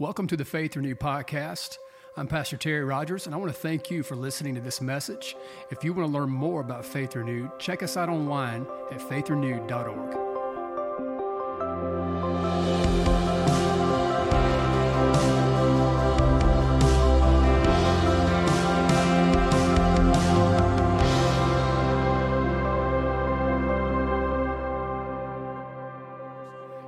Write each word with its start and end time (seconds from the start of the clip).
Welcome 0.00 0.28
to 0.28 0.36
the 0.38 0.46
Faith 0.46 0.76
Renewed 0.76 0.98
podcast. 0.98 1.76
I'm 2.16 2.26
Pastor 2.26 2.56
Terry 2.56 2.82
Rogers, 2.82 3.26
and 3.26 3.34
I 3.34 3.38
want 3.38 3.52
to 3.52 3.60
thank 3.60 3.90
you 3.90 4.02
for 4.02 4.16
listening 4.16 4.54
to 4.54 4.60
this 4.62 4.80
message. 4.80 5.36
If 5.70 5.84
you 5.84 5.92
want 5.92 6.10
to 6.10 6.18
learn 6.18 6.30
more 6.30 6.62
about 6.62 6.86
Faith 6.86 7.14
Renewed, 7.14 7.50
check 7.58 7.82
us 7.82 7.98
out 7.98 8.08
online 8.08 8.66
at 8.90 8.98
faithrenewed.org. 8.98 10.12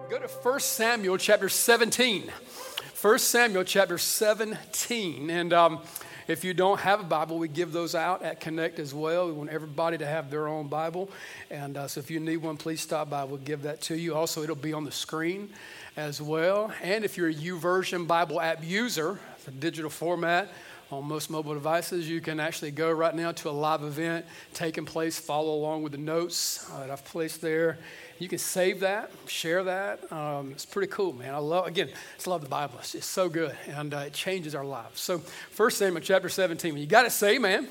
Go 0.09 0.19
to 0.19 0.29
1 0.29 0.61
Samuel 0.61 1.19
chapter 1.19 1.51
17. 1.51 2.33
1 3.03 3.19
Samuel 3.19 3.65
chapter 3.65 3.99
17. 3.99 5.29
And 5.29 5.53
um, 5.53 5.81
if 6.29 6.45
you 6.45 6.55
don't 6.55 6.79
have 6.79 7.01
a 7.01 7.03
Bible, 7.03 7.37
we 7.37 7.49
give 7.49 7.73
those 7.73 7.97
out 7.97 8.23
at 8.23 8.39
Connect 8.39 8.79
as 8.79 8.95
well. 8.95 9.27
We 9.27 9.33
want 9.33 9.51
everybody 9.51 9.99
to 9.99 10.07
have 10.07 10.31
their 10.31 10.47
own 10.47 10.69
Bible. 10.69 11.11
And 11.51 11.77
uh, 11.77 11.89
so 11.89 11.99
if 11.99 12.13
you 12.13 12.21
need 12.21 12.37
one, 12.37 12.57
please 12.57 12.81
stop 12.81 13.11
by. 13.11 13.25
We'll 13.25 13.39
give 13.39 13.63
that 13.63 13.81
to 13.83 13.97
you. 13.97 14.15
Also, 14.15 14.45
it'll 14.45 14.55
be 14.55 14.73
on 14.73 14.85
the 14.85 14.93
screen 14.93 15.49
as 15.97 16.23
well. 16.23 16.73
And 16.81 17.05
if 17.05 17.17
you're 17.17 17.31
a 17.31 17.35
YouVersion 17.35 18.07
Bible 18.07 18.41
app 18.41 18.63
user, 18.63 19.19
the 19.47 19.51
digital 19.51 19.91
format, 19.91 20.49
on 20.93 21.05
most 21.07 21.31
mobile 21.31 21.55
devices. 21.55 22.09
You 22.09 22.21
can 22.21 22.39
actually 22.39 22.71
go 22.71 22.93
right 22.93 23.15
now 23.15 23.33
to 23.33 23.49
a 23.49 23.51
live 23.51 23.83
event 23.83 24.27
taking 24.53 24.85
place, 24.85 25.19
follow 25.19 25.55
along 25.55 25.83
with 25.83 25.93
the 25.93 25.99
notes 25.99 26.71
uh, 26.71 26.81
that 26.81 26.91
I've 26.91 27.05
placed 27.05 27.41
there. 27.41 27.79
You 28.19 28.29
can 28.29 28.39
save 28.39 28.81
that, 28.81 29.11
share 29.27 29.65
that. 29.65 30.13
Um, 30.13 30.53
it's 30.53 30.65
pretty 30.65 30.91
cool, 30.93 31.13
man. 31.13 31.35
I 31.35 31.39
love, 31.39 31.67
again, 31.67 31.89
I 32.25 32.31
love 32.31 32.43
the 32.43 32.49
Bible. 32.49 32.75
It's, 32.79 32.95
it's 32.95 33.07
so 33.07 33.29
good, 33.29 33.55
and 33.69 33.93
uh, 33.93 33.99
it 33.99 34.13
changes 34.13 34.55
our 34.55 34.65
lives. 34.65 35.01
So, 35.01 35.19
First 35.19 35.79
Samuel 35.79 36.03
chapter 36.03 36.29
17. 36.29 36.77
You 36.77 36.87
got 36.87 37.03
to 37.03 37.11
say, 37.11 37.39
man. 37.39 37.69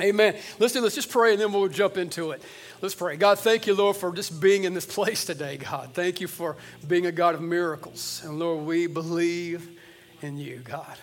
Amen. 0.00 0.36
Let's. 0.58 0.74
Let's 0.74 0.96
just 0.96 1.10
pray, 1.10 1.32
and 1.32 1.40
then 1.40 1.52
we'll 1.52 1.68
jump 1.68 1.96
into 1.96 2.32
it. 2.32 2.42
Let's 2.82 2.96
pray. 2.96 3.16
God, 3.16 3.38
thank 3.38 3.66
you, 3.66 3.74
Lord, 3.74 3.96
for 3.96 4.12
just 4.12 4.40
being 4.40 4.64
in 4.64 4.74
this 4.74 4.86
place 4.86 5.24
today. 5.24 5.56
God, 5.56 5.90
thank 5.94 6.20
you 6.20 6.26
for 6.26 6.56
being 6.86 7.06
a 7.06 7.12
God 7.12 7.36
of 7.36 7.40
miracles, 7.40 8.20
and 8.24 8.38
Lord, 8.38 8.66
we 8.66 8.88
believe 8.88 9.78
in 10.20 10.36
you, 10.36 10.58
God. 10.64 10.96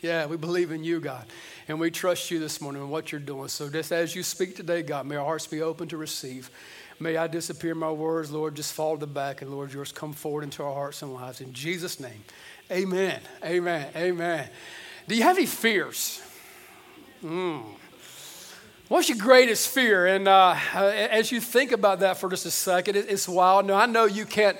Yeah, 0.00 0.26
we 0.26 0.38
believe 0.38 0.72
in 0.72 0.82
you, 0.82 1.00
God. 1.00 1.26
And 1.68 1.78
we 1.78 1.90
trust 1.90 2.30
you 2.30 2.38
this 2.38 2.60
morning 2.60 2.82
and 2.82 2.90
what 2.90 3.12
you're 3.12 3.20
doing. 3.20 3.48
So 3.48 3.68
just 3.68 3.92
as 3.92 4.14
you 4.14 4.22
speak 4.22 4.56
today, 4.56 4.82
God, 4.82 5.06
may 5.06 5.16
our 5.16 5.24
hearts 5.24 5.46
be 5.46 5.60
open 5.60 5.88
to 5.88 5.96
receive. 5.96 6.50
May 7.02 7.16
I 7.16 7.28
disappear 7.28 7.74
my 7.74 7.90
words, 7.90 8.30
Lord, 8.30 8.54
just 8.54 8.74
fall 8.74 8.94
to 8.94 9.00
the 9.00 9.06
back, 9.06 9.40
and 9.40 9.50
Lord, 9.50 9.72
yours 9.72 9.90
come 9.90 10.12
forward 10.12 10.44
into 10.44 10.62
our 10.62 10.74
hearts 10.74 11.00
and 11.00 11.14
lives. 11.14 11.40
In 11.40 11.54
Jesus' 11.54 11.98
name, 11.98 12.22
amen, 12.70 13.20
amen, 13.42 13.88
amen. 13.96 14.50
Do 15.08 15.14
you 15.14 15.22
have 15.22 15.38
any 15.38 15.46
fears? 15.46 16.20
Mm. 17.24 17.62
What's 18.88 19.08
your 19.08 19.16
greatest 19.16 19.68
fear? 19.68 20.08
And 20.08 20.28
uh, 20.28 20.54
as 20.74 21.32
you 21.32 21.40
think 21.40 21.72
about 21.72 22.00
that 22.00 22.18
for 22.18 22.28
just 22.28 22.44
a 22.44 22.50
second, 22.50 22.96
it's 22.96 23.26
wild. 23.26 23.64
Now, 23.64 23.76
I 23.76 23.86
know 23.86 24.04
you 24.04 24.26
can't 24.26 24.58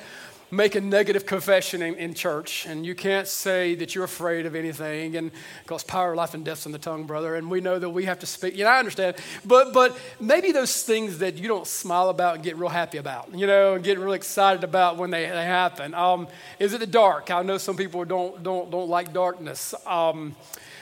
make 0.50 0.74
a 0.74 0.80
negative 0.80 1.26
confession 1.26 1.82
in, 1.82 1.94
in, 1.96 2.14
church 2.14 2.66
and 2.66 2.84
you 2.84 2.94
can't 2.94 3.28
say 3.28 3.74
that 3.76 3.94
you're 3.94 4.04
afraid 4.04 4.46
of 4.46 4.54
anything 4.54 5.16
and 5.16 5.30
because 5.62 5.84
power 5.84 6.14
life 6.16 6.34
and 6.34 6.44
death's 6.44 6.66
in 6.66 6.72
the 6.72 6.78
tongue 6.78 7.04
brother 7.04 7.36
and 7.36 7.50
we 7.50 7.60
know 7.60 7.78
that 7.78 7.90
we 7.90 8.04
have 8.04 8.18
to 8.18 8.26
speak 8.26 8.56
you 8.56 8.64
know 8.64 8.70
i 8.70 8.78
understand 8.78 9.16
but 9.44 9.72
but 9.72 9.96
maybe 10.18 10.52
those 10.52 10.82
things 10.82 11.18
that 11.18 11.38
you 11.38 11.46
don't 11.46 11.66
smile 11.66 12.08
about 12.08 12.34
and 12.34 12.44
get 12.44 12.56
real 12.56 12.68
happy 12.68 12.98
about 12.98 13.32
you 13.32 13.46
know 13.46 13.74
and 13.74 13.84
get 13.84 13.98
really 13.98 14.16
excited 14.16 14.64
about 14.64 14.96
when 14.96 15.10
they, 15.10 15.26
they 15.26 15.44
happen. 15.44 15.94
Um, 15.94 16.28
is 16.58 16.72
it 16.72 16.80
the 16.80 16.86
dark? 16.86 17.30
I 17.30 17.42
know 17.42 17.58
some 17.58 17.76
people 17.76 18.04
don't 18.04 18.42
don't 18.42 18.70
don't 18.70 18.88
like 18.88 19.12
darkness. 19.12 19.74
Um, 19.86 20.36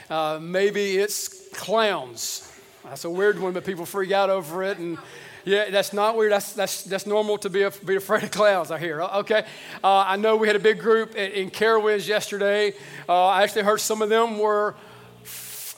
uh, 0.09 0.39
maybe 0.41 0.97
it's 0.97 1.49
clowns. 1.49 2.45
That's 2.83 3.05
a 3.05 3.09
weird 3.09 3.39
one 3.39 3.53
but 3.53 3.65
people 3.65 3.85
freak 3.85 4.11
out 4.11 4.29
over 4.29 4.63
it 4.63 4.77
and 4.77 4.97
yeah, 5.45 5.69
that's 5.69 5.93
not 5.93 6.17
weird. 6.17 6.31
That's, 6.31 6.53
that's, 6.53 6.83
that's 6.83 7.05
normal 7.05 7.37
to 7.39 7.49
be, 7.49 7.63
a, 7.63 7.71
be 7.71 7.95
afraid 7.95 8.23
of 8.23 8.31
clowns, 8.31 8.71
I 8.71 8.79
hear. 8.79 9.01
Okay. 9.01 9.45
Uh, 9.83 10.03
I 10.07 10.15
know 10.15 10.35
we 10.35 10.47
had 10.47 10.55
a 10.55 10.59
big 10.59 10.79
group 10.79 11.15
in, 11.15 11.31
in 11.31 11.49
Carowinds 11.51 12.07
yesterday. 12.07 12.73
Uh, 13.07 13.27
I 13.27 13.43
actually 13.43 13.63
heard 13.63 13.79
some 13.79 14.01
of 14.01 14.09
them 14.09 14.39
were 14.39 14.75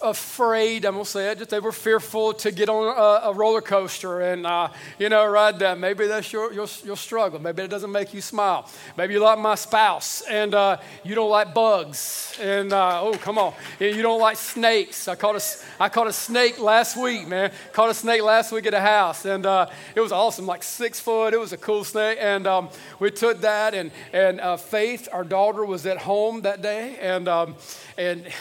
afraid, 0.03 0.85
I'm 0.85 0.97
to 0.97 1.06
say 1.06 1.31
it, 1.31 1.38
just 1.38 1.50
they 1.50 1.59
were 1.59 1.72
fearful 1.72 2.34
to 2.34 2.51
get 2.51 2.69
on 2.69 2.97
a, 2.97 3.29
a 3.29 3.34
roller 3.34 3.62
coaster 3.62 4.22
and, 4.22 4.45
uh, 4.45 4.69
you 5.00 5.09
know, 5.09 5.25
ride 5.25 5.59
that. 5.59 5.78
Maybe 5.78 6.07
that's 6.07 6.31
your, 6.31 6.51
your, 6.53 6.67
your, 6.84 6.97
struggle. 6.97 7.39
Maybe 7.39 7.63
it 7.63 7.69
doesn't 7.69 7.91
make 7.91 8.13
you 8.13 8.22
smile. 8.22 8.69
Maybe 8.97 9.13
you 9.13 9.19
like 9.19 9.40
my 9.40 9.56
spouse 9.56 10.22
and 10.22 10.53
uh, 10.53 10.78
you 11.03 11.16
don't 11.16 11.29
like 11.29 11.53
bugs. 11.53 12.38
And, 12.41 12.73
uh, 12.73 13.01
oh, 13.01 13.13
come 13.13 13.38
on. 13.38 13.53
You 13.79 14.01
don't 14.01 14.19
like 14.19 14.38
snakes. 14.38 15.07
I 15.07 15.16
caught, 15.16 15.35
a, 15.35 15.44
I 15.79 15.90
caught 15.90 16.07
a 16.07 16.13
snake 16.13 16.59
last 16.59 16.97
week, 16.97 17.28
man. 17.28 17.51
Caught 17.72 17.90
a 17.90 17.94
snake 17.94 18.23
last 18.23 18.51
week 18.51 18.66
at 18.66 18.73
a 18.73 18.81
house. 18.81 19.25
And 19.25 19.45
uh, 19.45 19.67
it 19.95 20.01
was 20.01 20.11
awesome, 20.11 20.45
like 20.45 20.63
six 20.63 21.00
foot. 21.00 21.34
It 21.34 21.40
was 21.40 21.53
a 21.53 21.57
cool 21.57 21.84
snake. 21.84 22.17
And 22.22 22.47
um, 22.47 22.69
we 23.00 23.11
took 23.11 23.41
that. 23.41 23.73
And, 23.73 23.91
and 24.13 24.40
uh, 24.40 24.57
Faith, 24.57 25.07
our 25.11 25.23
daughter, 25.23 25.66
was 25.66 25.85
at 25.85 25.97
home 25.97 26.41
that 26.41 26.61
day. 26.61 26.97
And, 27.00 27.28
um, 27.28 27.56
and, 27.97 28.25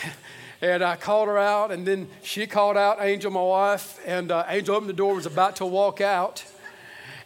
And 0.62 0.82
I 0.82 0.96
called 0.96 1.28
her 1.28 1.38
out, 1.38 1.70
and 1.70 1.86
then 1.86 2.08
she 2.22 2.46
called 2.46 2.76
out 2.76 2.98
Angel, 3.00 3.30
my 3.30 3.42
wife, 3.42 3.98
and 4.06 4.30
uh, 4.30 4.44
Angel 4.46 4.74
opened 4.74 4.90
the 4.90 4.94
door, 4.94 5.14
was 5.14 5.24
about 5.26 5.56
to 5.56 5.66
walk 5.66 6.00
out. 6.00 6.44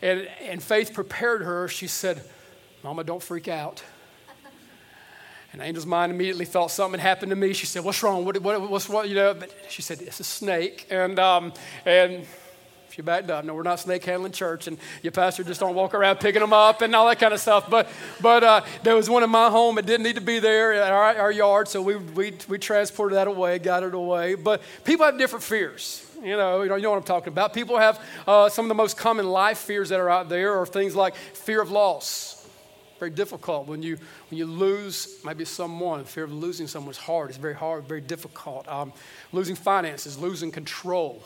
And, 0.00 0.28
and 0.42 0.62
Faith 0.62 0.94
prepared 0.94 1.42
her. 1.42 1.66
She 1.66 1.86
said, 1.86 2.22
Mama, 2.84 3.02
don't 3.02 3.22
freak 3.22 3.48
out. 3.48 3.82
And 5.52 5.62
Angel's 5.62 5.86
mind 5.86 6.12
immediately 6.12 6.44
thought 6.44 6.72
something 6.72 6.98
had 6.98 7.08
happened 7.08 7.30
to 7.30 7.36
me. 7.36 7.52
She 7.52 7.66
said, 7.66 7.84
What's 7.84 8.02
wrong? 8.02 8.24
What, 8.24 8.36
what, 8.42 8.68
what's 8.68 8.88
what? 8.88 9.08
You 9.08 9.14
know, 9.14 9.34
but 9.34 9.54
she 9.68 9.82
said, 9.82 10.02
It's 10.02 10.18
a 10.18 10.24
snake. 10.24 10.88
And, 10.90 11.16
um, 11.20 11.52
and 11.86 12.26
she 12.94 13.02
backed 13.02 13.28
up. 13.28 13.44
No, 13.44 13.54
we're 13.54 13.64
not 13.64 13.80
snake 13.80 14.04
handling 14.04 14.30
church, 14.30 14.68
and 14.68 14.78
your 15.02 15.10
pastor 15.10 15.42
just 15.42 15.58
don't 15.58 15.74
walk 15.74 15.94
around 15.94 16.20
picking 16.20 16.40
them 16.40 16.52
up 16.52 16.80
and 16.80 16.94
all 16.94 17.08
that 17.08 17.18
kind 17.18 17.34
of 17.34 17.40
stuff. 17.40 17.68
But, 17.68 17.88
but 18.20 18.44
uh, 18.44 18.60
there 18.84 18.94
was 18.94 19.10
one 19.10 19.24
in 19.24 19.30
my 19.30 19.50
home. 19.50 19.78
It 19.78 19.86
didn't 19.86 20.04
need 20.04 20.14
to 20.14 20.20
be 20.20 20.38
there 20.38 20.72
in 20.72 20.80
our, 20.80 21.16
our 21.16 21.32
yard, 21.32 21.66
so 21.66 21.82
we, 21.82 21.96
we, 21.96 22.34
we 22.48 22.56
transported 22.56 23.16
that 23.18 23.26
away, 23.26 23.58
got 23.58 23.82
it 23.82 23.94
away. 23.94 24.36
But 24.36 24.62
people 24.84 25.04
have 25.06 25.18
different 25.18 25.42
fears. 25.42 26.08
You 26.22 26.36
know, 26.36 26.62
you 26.62 26.68
know, 26.68 26.76
you 26.76 26.82
know 26.82 26.90
what 26.90 26.98
I'm 26.98 27.02
talking 27.02 27.32
about. 27.32 27.52
People 27.52 27.78
have 27.78 28.00
uh, 28.28 28.48
some 28.48 28.64
of 28.64 28.68
the 28.68 28.76
most 28.76 28.96
common 28.96 29.28
life 29.28 29.58
fears 29.58 29.88
that 29.88 29.98
are 29.98 30.08
out 30.08 30.28
there 30.28 30.60
are 30.60 30.64
things 30.64 30.94
like 30.94 31.16
fear 31.16 31.60
of 31.60 31.72
loss. 31.72 32.48
Very 33.00 33.10
difficult 33.10 33.66
when 33.66 33.82
you 33.82 33.98
when 34.30 34.38
you 34.38 34.46
lose 34.46 35.18
maybe 35.24 35.44
someone. 35.44 36.04
Fear 36.04 36.24
of 36.24 36.32
losing 36.32 36.68
someone 36.68 36.92
is 36.92 36.96
hard. 36.96 37.30
It's 37.30 37.38
very 37.38 37.56
hard, 37.56 37.88
very 37.88 38.00
difficult. 38.00 38.68
Um, 38.68 38.92
losing 39.32 39.56
finances, 39.56 40.16
losing 40.16 40.52
control. 40.52 41.20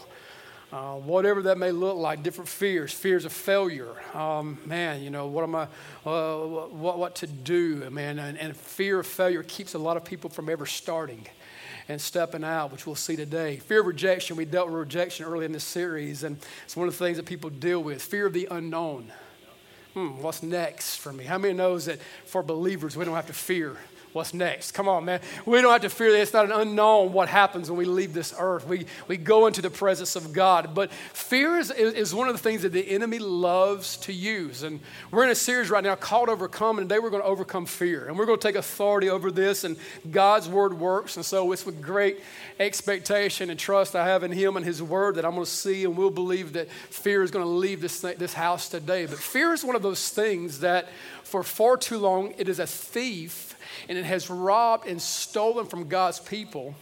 Uh, 0.70 0.96
whatever 0.96 1.40
that 1.42 1.56
may 1.56 1.72
look 1.72 1.96
like, 1.96 2.22
different 2.22 2.46
fears, 2.46 2.92
fears 2.92 3.24
of 3.24 3.32
failure. 3.32 3.94
Um, 4.12 4.58
man, 4.66 5.02
you 5.02 5.08
know, 5.08 5.26
what 5.26 5.42
am 5.42 5.54
I, 5.54 5.66
uh, 6.04 6.36
what, 6.36 6.98
what 6.98 7.14
to 7.16 7.26
do, 7.26 7.88
man, 7.88 8.18
and, 8.18 8.36
and 8.36 8.54
fear 8.54 9.00
of 9.00 9.06
failure 9.06 9.42
keeps 9.42 9.72
a 9.72 9.78
lot 9.78 9.96
of 9.96 10.04
people 10.04 10.28
from 10.28 10.50
ever 10.50 10.66
starting 10.66 11.26
and 11.88 11.98
stepping 11.98 12.44
out, 12.44 12.70
which 12.70 12.86
we'll 12.86 12.96
see 12.96 13.16
today. 13.16 13.56
Fear 13.56 13.80
of 13.80 13.86
rejection, 13.86 14.36
we 14.36 14.44
dealt 14.44 14.68
with 14.68 14.78
rejection 14.78 15.24
early 15.24 15.46
in 15.46 15.52
this 15.52 15.64
series, 15.64 16.22
and 16.22 16.36
it's 16.64 16.76
one 16.76 16.86
of 16.86 16.98
the 16.98 17.02
things 17.02 17.16
that 17.16 17.24
people 17.24 17.48
deal 17.48 17.82
with. 17.82 18.02
Fear 18.02 18.26
of 18.26 18.34
the 18.34 18.46
unknown. 18.50 19.10
Hmm, 19.94 20.20
what's 20.20 20.42
next 20.42 20.96
for 20.96 21.14
me? 21.14 21.24
How 21.24 21.38
many 21.38 21.54
knows 21.54 21.86
that 21.86 21.98
for 22.26 22.42
believers, 22.42 22.94
we 22.94 23.06
don't 23.06 23.14
have 23.14 23.26
to 23.28 23.32
fear 23.32 23.78
what's 24.12 24.34
next. 24.34 24.72
Come 24.72 24.88
on, 24.88 25.04
man. 25.04 25.20
We 25.46 25.60
don't 25.60 25.72
have 25.72 25.82
to 25.82 25.91
fear 25.91 26.12
that 26.12 26.20
it's 26.20 26.32
not 26.32 26.44
an 26.44 26.52
unknown 26.52 27.12
what 27.12 27.28
happens 27.28 27.70
when 27.70 27.78
we 27.78 27.84
leave 27.84 28.14
this 28.14 28.34
earth. 28.38 28.66
We, 28.66 28.86
we 29.06 29.16
go 29.16 29.46
into 29.46 29.62
the 29.62 29.70
presence 29.70 30.16
of 30.16 30.32
God. 30.32 30.74
But 30.74 30.92
fear 30.92 31.58
is, 31.58 31.70
is 31.70 32.14
one 32.14 32.28
of 32.28 32.34
the 32.34 32.42
things 32.42 32.62
that 32.62 32.72
the 32.72 32.88
enemy 32.88 33.18
loves 33.18 33.97
to 33.98 34.12
use. 34.12 34.62
And 34.62 34.80
we're 35.10 35.24
in 35.24 35.30
a 35.30 35.34
series 35.34 35.70
right 35.70 35.84
now 35.84 35.94
called 35.94 36.28
Overcome, 36.28 36.78
and 36.78 36.88
today 36.88 36.98
we're 36.98 37.10
going 37.10 37.22
to 37.22 37.28
overcome 37.28 37.66
fear. 37.66 38.06
And 38.06 38.18
we're 38.18 38.26
going 38.26 38.38
to 38.38 38.47
take 38.47 38.56
authority 38.56 39.10
over 39.10 39.30
this, 39.30 39.65
and 39.65 39.77
God's 40.10 40.48
word 40.48 40.78
works. 40.78 41.16
And 41.16 41.24
so 41.24 41.50
it's 41.53 41.66
with 41.66 41.83
great 41.83 42.21
expectation 42.60 43.50
and 43.50 43.59
trust 43.59 43.94
I 43.94 44.06
have 44.06 44.22
in 44.24 44.33
Him 44.33 44.56
and 44.56 44.65
His 44.65 44.83
word 44.83 45.16
that 45.16 45.24
I'm 45.24 45.33
going 45.33 45.44
to 45.44 45.50
see 45.50 45.84
and 45.84 45.97
we'll 45.97 46.10
believe 46.10 46.54
that 46.54 46.71
fear 46.71 47.22
is 47.22 47.30
going 47.30 47.44
to 47.44 47.50
leave 47.50 47.80
this, 47.80 48.00
this 48.00 48.33
house 48.33 48.68
today. 48.68 49.06
But 49.06 49.18
fear 49.18 49.53
is 49.53 49.65
one 49.65 49.77
of 49.77 49.83
those 49.83 50.09
things 50.09 50.60
that 50.60 50.88
for 51.22 51.42
far 51.42 51.77
too 51.77 51.98
long 51.98 52.34
it 52.38 52.48
is 52.48 52.59
a 52.59 52.66
thief 52.66 53.47
and 53.88 53.98
it 53.98 54.04
has 54.04 54.30
robbed 54.30 54.86
and 54.86 55.00
stolen 55.00 55.66
from 55.66 55.88
God's 55.88 56.20
people 56.20 56.74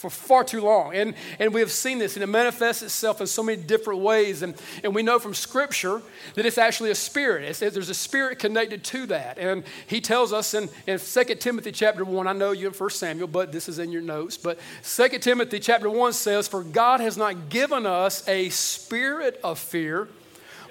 for 0.00 0.08
far 0.08 0.42
too 0.42 0.62
long. 0.62 0.94
And, 0.94 1.14
and 1.38 1.52
we 1.52 1.60
have 1.60 1.70
seen 1.70 1.98
this, 1.98 2.16
and 2.16 2.22
it 2.22 2.26
manifests 2.26 2.82
itself 2.82 3.20
in 3.20 3.26
so 3.26 3.42
many 3.42 3.62
different 3.62 4.00
ways. 4.00 4.40
And, 4.40 4.54
and 4.82 4.94
we 4.94 5.02
know 5.02 5.18
from 5.18 5.34
Scripture 5.34 6.00
that 6.34 6.46
it's 6.46 6.56
actually 6.56 6.90
a 6.90 6.94
spirit. 6.94 7.44
It's, 7.44 7.58
there's 7.58 7.90
a 7.90 7.94
spirit 7.94 8.38
connected 8.38 8.82
to 8.84 9.06
that. 9.06 9.38
And 9.38 9.62
he 9.86 10.00
tells 10.00 10.32
us 10.32 10.54
in, 10.54 10.70
in 10.86 10.98
2 10.98 11.24
Timothy 11.34 11.70
chapter 11.70 12.02
1, 12.02 12.26
I 12.26 12.32
know 12.32 12.52
you 12.52 12.68
in 12.68 12.72
1 12.72 12.90
Samuel, 12.90 13.28
but 13.28 13.52
this 13.52 13.68
is 13.68 13.78
in 13.78 13.92
your 13.92 14.00
notes. 14.00 14.38
But 14.38 14.58
2 14.82 15.18
Timothy 15.18 15.60
chapter 15.60 15.90
1 15.90 16.12
says, 16.14 16.48
For 16.48 16.64
God 16.64 17.00
has 17.00 17.18
not 17.18 17.50
given 17.50 17.84
us 17.84 18.26
a 18.26 18.48
spirit 18.48 19.38
of 19.44 19.58
fear, 19.58 20.08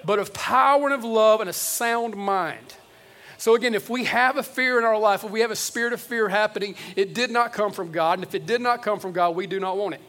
but 0.04 0.18
of 0.18 0.34
power 0.34 0.86
and 0.86 0.94
of 0.94 1.04
love 1.04 1.40
and 1.40 1.50
a 1.50 1.54
sound 1.54 2.16
mind. 2.16 2.76
So, 3.40 3.56
again, 3.56 3.74
if 3.74 3.90
we 3.90 4.04
have 4.04 4.36
a 4.36 4.44
fear 4.44 4.78
in 4.80 4.84
our 4.84 5.00
life, 5.00 5.24
if 5.24 5.32
we 5.32 5.40
have 5.40 5.50
a 5.50 5.56
spirit 5.56 5.94
of 5.94 6.02
fear 6.02 6.28
happening, 6.28 6.76
it 6.98 7.14
did 7.14 7.32
not 7.32 7.54
come 7.54 7.72
from 7.72 7.94
God. 7.94 8.20
And 8.20 8.28
if 8.28 8.36
it 8.36 8.46
did 8.46 8.60
not 8.60 8.84
come 8.84 9.00
from 9.00 9.14
God, 9.14 9.34
we 9.34 9.48
do 9.48 9.62
not 9.62 9.78
want 9.78 9.96
it. 9.96 10.02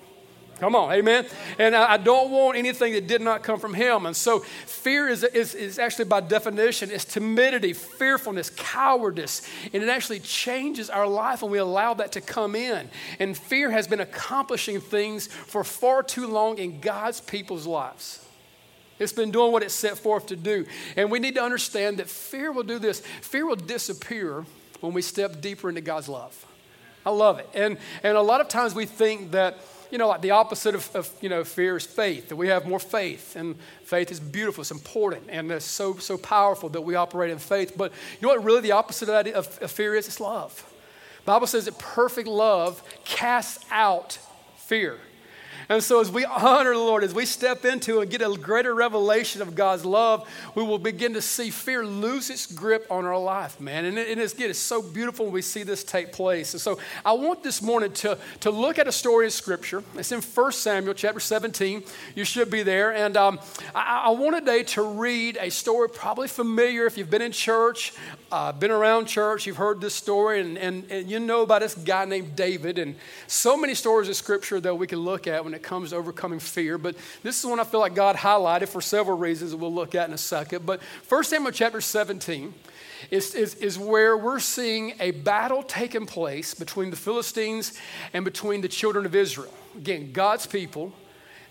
Come 0.58 0.74
on, 0.74 0.92
amen. 0.92 1.26
And 1.56 1.76
I, 1.76 1.96
don't 1.96 2.32
want 2.32 2.58
anything 2.58 2.92
that 2.92 3.06
did 3.06 3.22
not 3.22 3.44
come 3.44 3.60
from 3.60 3.72
Him. 3.72 4.04
And 4.04 4.16
so, 4.16 4.40
fear 4.40 5.08
is, 5.08 5.22
is, 5.22 5.54
is 5.54 5.78
actually, 5.78 6.06
by 6.06 6.20
definition, 6.20 6.90
is 6.90 7.04
timidity, 7.04 7.72
fearfulness, 7.72 8.50
cowardice. 8.50 9.48
And 9.72 9.80
it 9.80 9.88
actually 9.88 10.18
changes 10.18 10.90
our 10.90 11.06
life 11.06 11.40
when 11.40 11.52
we 11.52 11.58
allow 11.58 11.94
that 11.94 12.10
to 12.12 12.20
come 12.20 12.56
in. 12.56 12.90
And 13.20 13.38
fear 13.38 13.70
has 13.70 13.86
been 13.86 14.00
accomplishing 14.00 14.80
things 14.80 15.28
for 15.28 15.62
far 15.62 16.02
too 16.02 16.26
long 16.26 16.58
in 16.58 16.80
God's 16.80 17.20
people's 17.20 17.64
lives. 17.64 18.26
It's 19.00 19.12
been 19.12 19.32
doing 19.32 19.50
what 19.50 19.64
it's 19.64 19.74
set 19.74 19.98
forth 19.98 20.26
to 20.26 20.36
do. 20.36 20.66
And 20.96 21.10
we 21.10 21.18
need 21.18 21.34
to 21.34 21.42
understand 21.42 21.98
that 21.98 22.08
fear 22.08 22.52
will 22.52 22.62
do 22.62 22.78
this 22.78 23.00
fear 23.22 23.46
will 23.46 23.56
disappear 23.56 24.44
when 24.80 24.92
we 24.92 25.02
step 25.02 25.40
deeper 25.40 25.68
into 25.68 25.80
God's 25.80 26.08
love. 26.08 26.46
I 27.04 27.10
love 27.10 27.38
it. 27.38 27.48
And, 27.54 27.78
and 28.02 28.16
a 28.16 28.22
lot 28.22 28.40
of 28.40 28.48
times 28.48 28.74
we 28.74 28.86
think 28.86 29.32
that 29.32 29.56
you 29.90 29.98
know, 29.98 30.08
like 30.08 30.20
the 30.20 30.30
opposite 30.30 30.74
of, 30.74 30.88
of, 30.94 31.10
you 31.20 31.28
know, 31.28 31.42
fear 31.42 31.76
is 31.76 31.84
faith, 31.84 32.28
that 32.28 32.36
we 32.36 32.48
have 32.48 32.66
more 32.66 32.78
faith. 32.78 33.36
And 33.36 33.56
faith 33.84 34.10
is 34.12 34.20
beautiful, 34.20 34.62
it's 34.62 34.70
important, 34.70 35.24
and 35.28 35.50
it's 35.50 35.64
so, 35.64 35.96
so 35.96 36.16
powerful 36.16 36.68
that 36.70 36.80
we 36.80 36.94
operate 36.94 37.30
in 37.30 37.38
faith. 37.38 37.74
But 37.76 37.92
you 38.20 38.28
know 38.28 38.34
what 38.34 38.44
really 38.44 38.60
the 38.60 38.72
opposite 38.72 39.08
of, 39.08 39.24
that, 39.24 39.34
of, 39.34 39.58
of 39.60 39.70
fear 39.70 39.94
is? 39.94 40.06
It's 40.06 40.20
love. 40.20 40.64
The 41.24 41.32
Bible 41.32 41.46
says 41.46 41.64
that 41.66 41.78
perfect 41.78 42.28
love 42.28 42.82
casts 43.04 43.64
out 43.70 44.18
fear. 44.56 44.98
And 45.70 45.84
so, 45.84 46.00
as 46.00 46.10
we 46.10 46.24
honor 46.24 46.72
the 46.72 46.80
Lord, 46.80 47.04
as 47.04 47.14
we 47.14 47.24
step 47.24 47.64
into 47.64 48.00
and 48.00 48.10
get 48.10 48.22
a 48.22 48.36
greater 48.36 48.74
revelation 48.74 49.40
of 49.40 49.54
God's 49.54 49.84
love, 49.84 50.28
we 50.56 50.64
will 50.64 50.80
begin 50.80 51.14
to 51.14 51.22
see 51.22 51.50
fear 51.50 51.86
lose 51.86 52.28
its 52.28 52.44
grip 52.44 52.88
on 52.90 53.04
our 53.04 53.16
life, 53.16 53.60
man. 53.60 53.84
And, 53.84 53.96
it, 53.96 54.18
it's, 54.18 54.34
it's 54.34 54.58
so 54.58 54.82
beautiful 54.82 55.26
when 55.26 55.34
we 55.34 55.42
see 55.42 55.62
this 55.62 55.84
take 55.84 56.10
place. 56.10 56.54
And 56.54 56.60
so, 56.60 56.80
I 57.04 57.12
want 57.12 57.44
this 57.44 57.62
morning 57.62 57.92
to, 57.92 58.18
to 58.40 58.50
look 58.50 58.80
at 58.80 58.88
a 58.88 58.92
story 58.92 59.26
in 59.26 59.30
Scripture. 59.30 59.84
It's 59.94 60.10
in 60.10 60.20
1 60.20 60.52
Samuel 60.52 60.92
chapter 60.92 61.20
17. 61.20 61.84
You 62.16 62.24
should 62.24 62.50
be 62.50 62.64
there. 62.64 62.92
And 62.92 63.16
um, 63.16 63.38
I, 63.72 64.06
I 64.06 64.10
want 64.10 64.34
today 64.34 64.64
to 64.64 64.82
read 64.82 65.38
a 65.40 65.52
story 65.52 65.88
probably 65.88 66.26
familiar 66.26 66.86
if 66.86 66.98
you've 66.98 67.10
been 67.10 67.22
in 67.22 67.30
church, 67.30 67.92
uh, 68.32 68.50
been 68.50 68.72
around 68.72 69.06
church, 69.06 69.46
you've 69.46 69.56
heard 69.56 69.80
this 69.80 69.94
story, 69.94 70.40
and, 70.40 70.58
and, 70.58 70.90
and 70.90 71.08
you 71.08 71.20
know 71.20 71.42
about 71.42 71.60
this 71.60 71.76
guy 71.76 72.06
named 72.06 72.34
David. 72.34 72.76
And 72.76 72.96
so 73.28 73.56
many 73.56 73.76
stories 73.76 74.08
of 74.08 74.16
Scripture 74.16 74.58
that 74.58 74.74
we 74.74 74.88
can 74.88 74.98
look 74.98 75.28
at 75.28 75.44
when 75.44 75.54
it 75.54 75.59
it 75.60 75.62
comes 75.62 75.90
to 75.90 75.96
overcoming 75.96 76.38
fear. 76.38 76.78
But 76.78 76.96
this 77.22 77.38
is 77.38 77.46
one 77.46 77.60
I 77.60 77.64
feel 77.64 77.80
like 77.80 77.94
God 77.94 78.16
highlighted 78.16 78.68
for 78.68 78.80
several 78.80 79.18
reasons 79.18 79.50
that 79.50 79.58
we'll 79.58 79.72
look 79.72 79.94
at 79.94 80.08
in 80.08 80.14
a 80.14 80.18
second. 80.18 80.64
But 80.64 80.80
1 81.08 81.24
Samuel 81.24 81.52
chapter 81.52 81.80
17 81.80 82.54
is, 83.10 83.34
is, 83.34 83.54
is 83.56 83.78
where 83.78 84.16
we're 84.16 84.40
seeing 84.40 84.94
a 85.00 85.10
battle 85.10 85.62
taking 85.62 86.06
place 86.06 86.54
between 86.54 86.90
the 86.90 86.96
Philistines 86.96 87.78
and 88.12 88.24
between 88.24 88.62
the 88.62 88.68
children 88.68 89.04
of 89.04 89.14
Israel. 89.14 89.52
Again, 89.76 90.12
God's 90.12 90.46
people, 90.46 90.92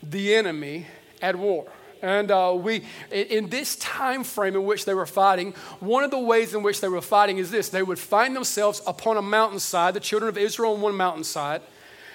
the 0.02 0.36
enemy 0.36 0.88
at 1.22 1.36
war. 1.36 1.68
And 2.02 2.32
uh, 2.32 2.56
we, 2.58 2.84
in 3.12 3.50
this 3.50 3.76
time 3.76 4.24
frame 4.24 4.56
in 4.56 4.64
which 4.64 4.86
they 4.86 4.94
were 4.94 5.06
fighting, 5.06 5.52
one 5.82 6.06
of 6.06 6.12
the 6.12 6.20
ways 6.20 6.54
in 6.54 6.64
which 6.64 6.80
they 6.80 6.88
were 6.88 7.02
fighting 7.02 7.40
is 7.40 7.52
this: 7.52 7.68
they 7.68 7.84
would 7.84 8.00
find 8.00 8.34
themselves 8.34 8.82
upon 8.88 9.18
a 9.18 9.22
mountainside, 9.22 9.96
the 9.96 10.00
children 10.00 10.30
of 10.30 10.38
Israel 10.38 10.76
on 10.76 10.82
one 10.82 10.96
mountainside, 10.96 11.62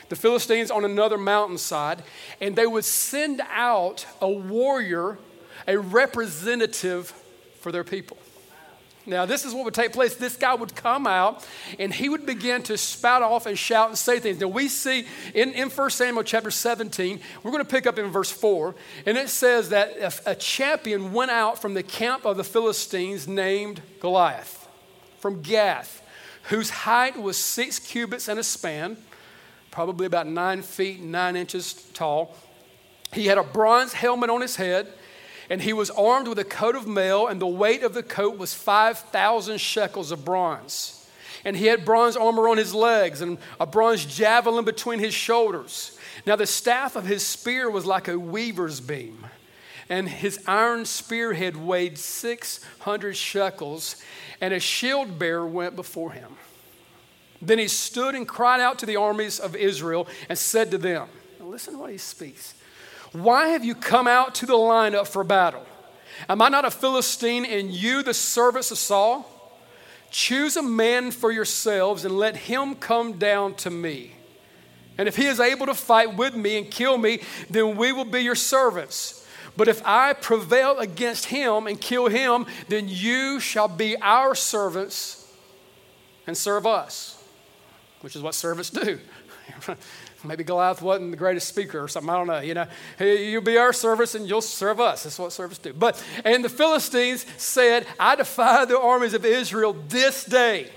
the 0.09 0.17
Philistines 0.17 0.71
on 0.71 0.85
another 0.85 1.19
mountainside, 1.19 2.03
and 2.41 2.57
they 2.57 2.67
would 2.67 2.85
send 2.85 3.41
out 3.51 4.07
a 4.21 4.29
warrior, 4.29 5.19
a 5.67 5.79
representative 5.79 7.11
for 7.61 7.73
their 7.73 7.85
people. 7.85 8.19
Now, 9.07 9.27
this 9.27 9.45
is 9.45 9.53
what 9.53 9.67
would 9.67 9.75
take 9.75 9.93
place. 9.93 10.15
This 10.15 10.37
guy 10.37 10.55
would 10.55 10.75
come 10.75 11.07
out 11.07 11.47
and 11.79 11.93
he 11.93 12.09
would 12.09 12.25
begin 12.25 12.63
to 12.65 12.79
spout 12.79 13.21
off 13.21 13.45
and 13.45 13.59
shout 13.59 13.89
and 13.89 13.99
say 13.99 14.19
things. 14.19 14.41
Now, 14.41 14.49
we 14.49 14.69
see 14.69 15.07
in, 15.35 15.53
in 15.53 15.69
1 15.69 15.91
Samuel 15.91 16.23
chapter 16.23 16.51
17, 16.51 17.21
we're 17.43 17.51
going 17.51 17.63
to 17.63 17.71
pick 17.71 17.87
up 17.87 17.99
in 17.99 18.07
verse 18.07 18.31
4, 18.31 18.75
and 19.05 19.19
it 19.19 19.29
says 19.29 19.69
that 19.71 19.99
a, 19.99 20.31
a 20.31 20.35
champion 20.35 21.13
went 21.13 21.31
out 21.31 21.61
from 21.61 21.75
the 21.75 21.83
camp 21.83 22.25
of 22.25 22.39
the 22.39 22.45
Philistines 22.45 23.29
named 23.29 23.83
Goliath 24.01 24.67
from 25.19 25.43
Gath, 25.43 26.03
whose 26.45 26.71
height 26.71 27.21
was 27.21 27.37
six 27.37 27.79
cubits 27.79 28.29
and 28.29 28.39
a 28.39 28.43
span 28.43 28.97
probably 29.75 30.07
about 30.07 30.29
nine 30.29 30.63
feet 30.63 31.03
nine 31.03 31.35
inches 31.35 31.75
tall. 31.95 32.33
He 33.13 33.27
had 33.27 33.39
a 33.39 33.43
bronze 33.43 33.93
helmet 33.93 34.31
on 34.31 34.41
his 34.41 34.55
head, 34.55 34.87
and 35.51 35.61
he 35.61 35.73
was 35.73 35.91
armed 35.91 36.29
with 36.29 36.39
a 36.39 36.45
coat 36.45 36.77
of 36.77 36.87
mail, 36.87 37.27
and 37.27 37.43
the 37.43 37.47
weight 37.49 37.83
of 37.83 37.93
the 37.93 38.05
coat 38.05 38.39
was 38.39 38.55
5,000 38.55 39.59
shekels 39.59 40.13
of 40.13 40.25
bronze. 40.25 41.11
And 41.45 41.57
he 41.57 41.67
had 41.67 41.85
bronze 41.85 42.17
armor 42.17 42.49
on 42.49 42.57
his 42.57 42.73
legs 42.73 43.21
and 43.21 43.37
a 43.59 43.67
bronze 43.67 44.07
javelin 44.07 44.65
between 44.65 45.01
his 45.01 45.13
shoulders. 45.13 45.99
Now, 46.25 46.37
the 46.37 46.47
staff 46.47 46.95
of 46.95 47.05
his 47.05 47.27
spear 47.27 47.69
was 47.69 47.85
like 47.85 48.07
a 48.07 48.17
weaver's 48.17 48.81
beam, 48.81 49.27
and 49.89 50.09
his 50.09 50.39
iron 50.47 50.85
spearhead 50.85 51.57
weighed 51.57 51.99
600 51.99 53.17
shekels, 53.17 54.01
and 54.41 54.55
a 54.55 54.61
shield 54.61 55.19
bearer 55.19 55.47
went 55.47 55.75
before 55.75 56.13
him. 56.13 56.37
Then 57.45 57.59
he 57.59 57.69
stood 57.69 58.15
and 58.15 58.27
cried 58.27 58.61
out 58.61 58.79
to 58.79 58.87
the 58.87 58.97
armies 58.97 59.39
of 59.39 59.55
Israel 59.55 60.09
and 60.29 60.39
said 60.39 60.71
to 60.71 60.79
them, 60.79 61.09
Listen 61.41 61.75
to 61.75 61.79
what 61.79 61.91
he 61.91 61.99
speaks. 61.99 62.55
Why 63.13 63.49
have 63.49 63.65
you 63.65 63.75
come 63.75 64.09
out 64.09 64.35
to 64.37 64.47
the 64.47 64.55
lineup 64.55 65.07
for 65.07 65.23
battle? 65.23 65.65
Am 66.29 66.41
I 66.41 66.49
not 66.49 66.65
a 66.65 66.71
Philistine 66.71 67.45
and 67.45 67.71
you 67.71 68.03
the 68.03 68.15
servants 68.15 68.71
of 68.71 68.79
Saul? 68.79 69.31
Choose 70.11 70.57
a 70.57 70.63
man 70.63 71.11
for 71.11 71.31
yourselves 71.31 72.05
and 72.05 72.17
let 72.17 72.37
him 72.37 72.75
come 72.75 73.19
down 73.19 73.55
to 73.57 73.71
me. 73.71 74.13
And 74.97 75.07
if 75.07 75.17
he 75.17 75.27
is 75.27 75.39
able 75.39 75.67
to 75.67 75.75
fight 75.75 76.17
with 76.17 76.35
me 76.35 76.57
and 76.57 76.71
kill 76.71 76.97
me, 76.99 77.21
then 77.51 77.77
we 77.77 77.93
will 77.93 78.05
be 78.05 78.21
your 78.21 78.37
servants. 78.37 79.27
But 79.57 79.69
if 79.69 79.85
I 79.85 80.13
prevail 80.15 80.79
against 80.79 81.27
him 81.27 81.67
and 81.67 81.81
kill 81.81 82.09
him, 82.09 82.47
then 82.69 82.89
you 82.89 83.39
shall 83.39 83.69
be 83.69 83.97
our 83.99 84.35
servants 84.35 85.33
and 86.27 86.37
serve 86.37 86.67
us 86.67 87.14
which 88.05 88.15
is 88.15 88.23
what 88.23 88.35
servants 88.35 88.69
do. 88.69 89.01
Maybe 90.25 90.45
Goliath 90.45 90.83
wasn't 90.83 91.11
the 91.11 91.17
greatest 91.17 91.49
speaker 91.49 91.83
or 91.83 91.89
something. 91.89 92.11
I 92.11 92.17
don't 92.17 92.27
know. 92.27 92.41
You 92.41 92.53
know, 92.53 92.67
hey, 92.99 93.31
you'll 93.31 93.43
be 93.43 93.57
our 93.57 93.73
servants 93.73 94.15
and 94.15 94.29
you'll 94.29 94.43
serve 94.43 94.79
us. 94.79 95.05
That's 95.05 95.19
what 95.19 95.33
servants 95.33 95.59
do. 95.59 95.73
But 95.73 96.03
and 96.23 96.45
the 96.45 96.51
Philistines 96.51 97.25
said, 97.39 97.87
"I 97.99 98.15
defy 98.15 98.67
the 98.67 98.79
armies 98.79 99.15
of 99.15 99.25
Israel 99.25 99.75
this 99.89 100.25
day. 100.25 100.71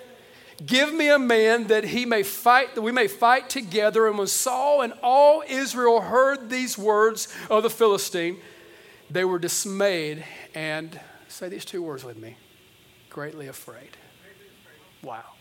Give 0.66 0.94
me 0.94 1.10
a 1.10 1.20
man 1.20 1.68
that 1.68 1.84
he 1.84 2.06
may 2.06 2.24
fight, 2.24 2.76
that 2.76 2.82
we 2.82 2.94
may 2.94 3.10
fight 3.10 3.50
together." 3.50 4.08
And 4.08 4.18
when 4.18 4.28
Saul 4.28 4.82
and 4.82 4.94
all 5.04 5.44
Israel 5.48 6.00
heard 6.00 6.50
these 6.50 6.78
words 6.78 7.28
of 7.50 7.64
the 7.64 7.70
Philistine, 7.70 8.38
they 9.10 9.26
were 9.26 9.40
dismayed 9.40 10.24
and 10.56 10.98
say 11.28 11.50
these 11.50 11.66
two 11.66 11.84
words 11.84 12.06
with 12.06 12.18
me: 12.18 12.38
greatly 13.10 13.48
afraid. 13.48 13.98
Wow. 15.04 15.37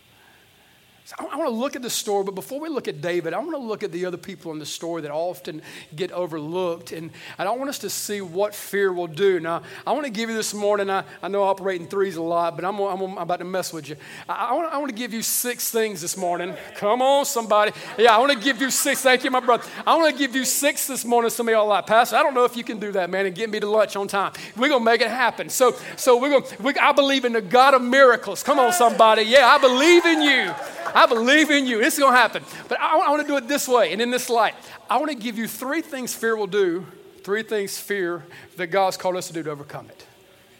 So 1.07 1.15
I, 1.19 1.23
I 1.23 1.37
want 1.37 1.49
to 1.49 1.55
look 1.55 1.77
at 1.77 1.81
the 1.81 1.89
story, 1.89 2.25
but 2.25 2.35
before 2.35 2.59
we 2.59 2.67
look 2.67 2.89
at 2.89 2.99
David, 2.99 3.33
I 3.33 3.39
want 3.39 3.51
to 3.51 3.57
look 3.57 3.81
at 3.81 3.93
the 3.93 4.05
other 4.05 4.17
people 4.17 4.51
in 4.51 4.59
the 4.59 4.65
story 4.65 5.03
that 5.03 5.11
often 5.11 5.61
get 5.95 6.11
overlooked. 6.11 6.91
And, 6.91 7.11
and 7.37 7.47
I 7.47 7.51
want 7.53 7.69
us 7.69 7.79
to 7.79 7.89
see 7.89 8.19
what 8.19 8.53
fear 8.53 8.91
will 8.91 9.07
do. 9.07 9.39
Now, 9.39 9.61
I 9.85 9.93
want 9.93 10.03
to 10.03 10.11
give 10.11 10.29
you 10.29 10.35
this 10.35 10.53
morning, 10.53 10.89
I, 10.89 11.05
I 11.23 11.29
know 11.29 11.49
in 11.49 11.87
threes 11.87 12.17
a 12.17 12.21
lot, 12.21 12.57
but 12.57 12.65
I'm, 12.65 12.77
I'm, 12.81 13.01
I'm 13.01 13.17
about 13.19 13.39
to 13.39 13.45
mess 13.45 13.71
with 13.71 13.87
you. 13.87 13.95
I, 14.27 14.49
I, 14.49 14.53
want, 14.53 14.73
I 14.73 14.77
want 14.79 14.89
to 14.89 14.95
give 14.95 15.13
you 15.13 15.21
six 15.21 15.71
things 15.71 16.01
this 16.01 16.17
morning. 16.17 16.53
Come 16.75 17.01
on, 17.01 17.23
somebody. 17.23 17.71
Yeah, 17.97 18.13
I 18.13 18.17
want 18.17 18.33
to 18.33 18.39
give 18.39 18.59
you 18.59 18.69
six. 18.69 19.01
Thank 19.01 19.23
you, 19.23 19.31
my 19.31 19.39
brother. 19.39 19.63
I 19.85 19.95
want 19.95 20.13
to 20.13 20.19
give 20.19 20.35
you 20.35 20.43
six 20.43 20.87
this 20.87 21.05
morning. 21.05 21.29
Some 21.29 21.47
of 21.47 21.53
y'all 21.53 21.67
like, 21.67 21.87
Pastor, 21.87 22.17
I 22.17 22.23
don't 22.23 22.33
know 22.33 22.43
if 22.43 22.57
you 22.57 22.65
can 22.65 22.79
do 22.79 22.91
that, 22.91 23.09
man, 23.09 23.25
and 23.25 23.33
get 23.33 23.49
me 23.49 23.61
to 23.61 23.69
lunch 23.69 23.95
on 23.95 24.09
time. 24.09 24.33
We're 24.57 24.67
going 24.67 24.81
to 24.81 24.85
make 24.85 24.99
it 24.99 25.09
happen. 25.09 25.47
So, 25.47 25.73
so 25.95 26.19
we're 26.19 26.31
going 26.31 26.43
we, 26.59 26.73
I 26.73 26.91
believe 26.91 27.23
in 27.23 27.31
the 27.31 27.41
God 27.41 27.75
of 27.75 27.81
miracles. 27.81 28.43
Come 28.43 28.59
on, 28.59 28.73
somebody. 28.73 29.21
Yeah, 29.21 29.47
I 29.47 29.57
believe 29.57 30.05
in 30.05 30.21
you. 30.21 30.53
I 30.93 31.05
believe 31.05 31.49
in 31.49 31.65
you. 31.65 31.81
It's 31.81 31.97
going 31.97 32.13
to 32.13 32.17
happen. 32.17 32.43
But 32.67 32.79
I, 32.79 32.97
I 32.97 33.09
want 33.09 33.21
to 33.21 33.27
do 33.27 33.37
it 33.37 33.47
this 33.47 33.67
way 33.67 33.91
and 33.93 34.01
in 34.01 34.11
this 34.11 34.29
light. 34.29 34.55
I 34.89 34.97
want 34.97 35.11
to 35.11 35.17
give 35.17 35.37
you 35.37 35.47
three 35.47 35.81
things 35.81 36.13
fear 36.13 36.35
will 36.35 36.47
do, 36.47 36.85
three 37.23 37.43
things 37.43 37.77
fear 37.77 38.23
that 38.55 38.67
God's 38.67 38.97
called 38.97 39.15
us 39.15 39.27
to 39.27 39.33
do 39.33 39.43
to 39.43 39.51
overcome 39.51 39.89
it. 39.89 40.05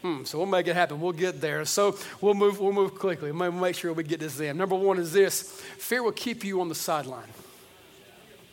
Hmm, 0.01 0.23
so 0.23 0.37
we'll 0.37 0.47
make 0.47 0.67
it 0.67 0.75
happen. 0.75 1.01
We'll 1.01 1.11
get 1.11 1.41
there. 1.41 1.65
So 1.65 1.97
we'll 2.21 2.35
move, 2.35 2.59
we'll 2.59 2.71
move 2.71 2.95
quickly. 2.95 3.31
We'll 3.31 3.51
make 3.51 3.75
sure 3.75 3.91
we 3.93 4.03
get 4.03 4.19
this 4.19 4.39
in. 4.39 4.57
Number 4.57 4.75
one 4.75 4.99
is 4.99 5.11
this 5.11 5.41
fear 5.77 6.03
will 6.03 6.11
keep 6.11 6.43
you 6.43 6.61
on 6.61 6.69
the 6.69 6.75
sideline. 6.75 7.29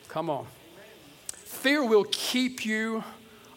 Come 0.08 0.30
on. 0.30 0.46
Fear 1.28 1.86
will 1.86 2.06
keep 2.10 2.64
you 2.64 3.04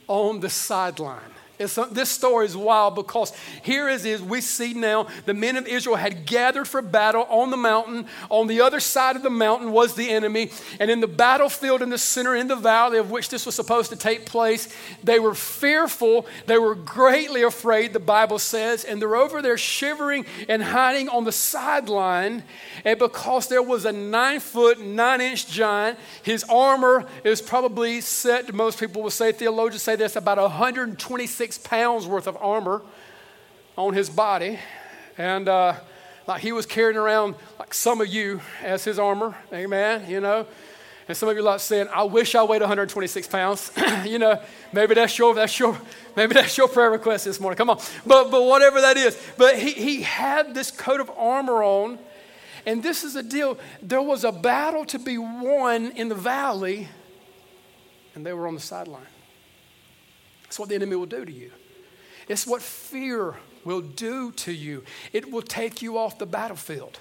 on 0.08 0.40
the 0.40 0.50
sideline. 0.50 1.22
This 1.58 2.10
story 2.10 2.46
is 2.46 2.56
wild 2.56 2.96
because 2.96 3.34
here 3.64 3.90
is, 3.90 4.06
is 4.06 4.22
we 4.22 4.42
see 4.42 4.74
now 4.74 5.08
the 5.26 5.34
men 5.34 5.58
of 5.58 5.68
Israel 5.68 5.96
had 5.96 6.26
gathered 6.26 6.68
for 6.68 6.82
battle 6.82 7.26
on 7.30 7.50
the 7.50 7.58
mountain. 7.58 8.06
On 8.30 8.48
the 8.48 8.62
other 8.62 8.80
side 8.80 9.16
of 9.16 9.24
the 9.24 9.30
mountain 9.30 9.72
was 9.72 9.96
the 9.96 10.10
enemy. 10.10 10.52
And 10.80 10.92
in 10.92 11.00
the 11.00 11.08
battlefield 11.08 11.82
in 11.82 11.90
the 11.90 11.98
center, 11.98 12.36
in 12.36 12.48
the 12.48 12.56
valley 12.56 13.00
of 13.00 13.10
which 13.10 13.30
this 13.30 13.46
was 13.46 13.56
supposed 13.56 13.90
to 13.90 13.96
take 13.96 14.26
place, 14.26 14.72
they 15.04 15.20
were 15.20 15.34
fearful. 15.34 16.28
They 16.46 16.60
were 16.60 16.76
greatly 16.76 17.42
afraid, 17.42 17.94
the 17.94 18.00
Bible 18.00 18.40
says. 18.40 18.84
And 18.84 19.02
they're 19.02 19.16
over 19.16 19.42
there 19.42 19.58
shivering 19.58 20.26
and 20.48 20.62
hiding 20.62 21.10
on 21.10 21.24
the 21.24 21.32
sideline. 21.32 22.44
And 22.86 23.00
because 23.00 23.48
there 23.48 23.64
was 23.64 23.86
a 23.86 23.92
nine 23.92 24.40
foot, 24.40 24.80
nine 24.80 25.22
inch 25.22 25.48
giant, 25.48 25.98
his 26.22 26.44
armor 26.44 27.06
is 27.24 27.42
probably 27.42 28.02
set, 28.02 28.54
most 28.54 28.80
people 28.80 29.02
will 29.02 29.10
say, 29.10 29.32
theologians 29.32 29.82
say 29.82 29.96
this, 29.96 30.16
about 30.16 30.38
126 30.38 31.47
six 31.48 31.58
pounds 31.58 32.06
worth 32.06 32.28
of 32.28 32.36
armor 32.42 32.82
on 33.78 33.94
his 33.94 34.10
body. 34.10 34.60
And 35.18 35.48
uh, 35.48 35.76
like 36.28 36.42
he 36.42 36.52
was 36.52 36.66
carrying 36.66 36.98
around, 36.98 37.36
like 37.58 37.74
some 37.74 38.02
of 38.02 38.08
you, 38.10 38.42
as 38.62 38.84
his 38.84 39.00
armor. 39.00 39.34
Amen. 39.54 40.10
You 40.10 40.20
know. 40.20 40.46
And 41.08 41.16
some 41.16 41.30
of 41.30 41.38
you 41.38 41.42
are 41.42 41.46
like 41.46 41.62
saying, 41.62 41.88
I 41.94 42.04
wish 42.04 42.36
I 42.36 42.44
weighed 42.44 42.60
126 42.60 43.28
pounds. 43.28 43.72
you 44.06 44.20
know, 44.20 44.42
maybe 44.74 44.94
that's 44.94 45.18
your, 45.18 45.34
that's 45.34 45.58
your, 45.58 45.80
maybe 46.18 46.34
that's 46.34 46.58
your 46.58 46.68
prayer 46.68 46.92
request 46.92 47.24
this 47.24 47.40
morning. 47.40 47.56
Come 47.56 47.70
on. 47.70 47.80
But, 48.06 48.30
but 48.30 48.44
whatever 48.44 48.82
that 48.82 48.98
is. 48.98 49.18
But 49.38 49.58
he, 49.58 49.72
he 49.72 50.02
had 50.02 50.54
this 50.54 50.70
coat 50.70 51.00
of 51.00 51.10
armor 51.16 51.64
on. 51.64 51.98
And 52.66 52.84
this 52.84 53.06
is 53.06 53.14
the 53.14 53.24
deal. 53.24 53.58
There 53.82 54.02
was 54.02 54.26
a 54.26 54.34
battle 54.34 54.84
to 54.88 55.00
be 55.00 55.18
won 55.18 55.92
in 55.92 56.10
the 56.10 56.16
valley, 56.16 56.90
and 58.16 58.26
they 58.26 58.34
were 58.34 58.50
on 58.50 58.56
the 58.56 58.60
sideline. 58.60 59.08
It's 60.58 60.60
what 60.60 60.70
the 60.70 60.76
enemy 60.76 60.96
will 60.96 61.06
do 61.06 61.24
to 61.24 61.32
you. 61.32 61.52
It's 62.28 62.48
what 62.48 62.64
fear 62.64 63.36
will 63.64 63.82
do 63.82 64.32
to 64.32 64.52
you. 64.52 64.84
It 65.14 65.32
will 65.32 65.44
take 65.44 65.84
you 65.84 66.00
off 66.00 66.18
the 66.18 66.26
battlefield. 66.26 67.00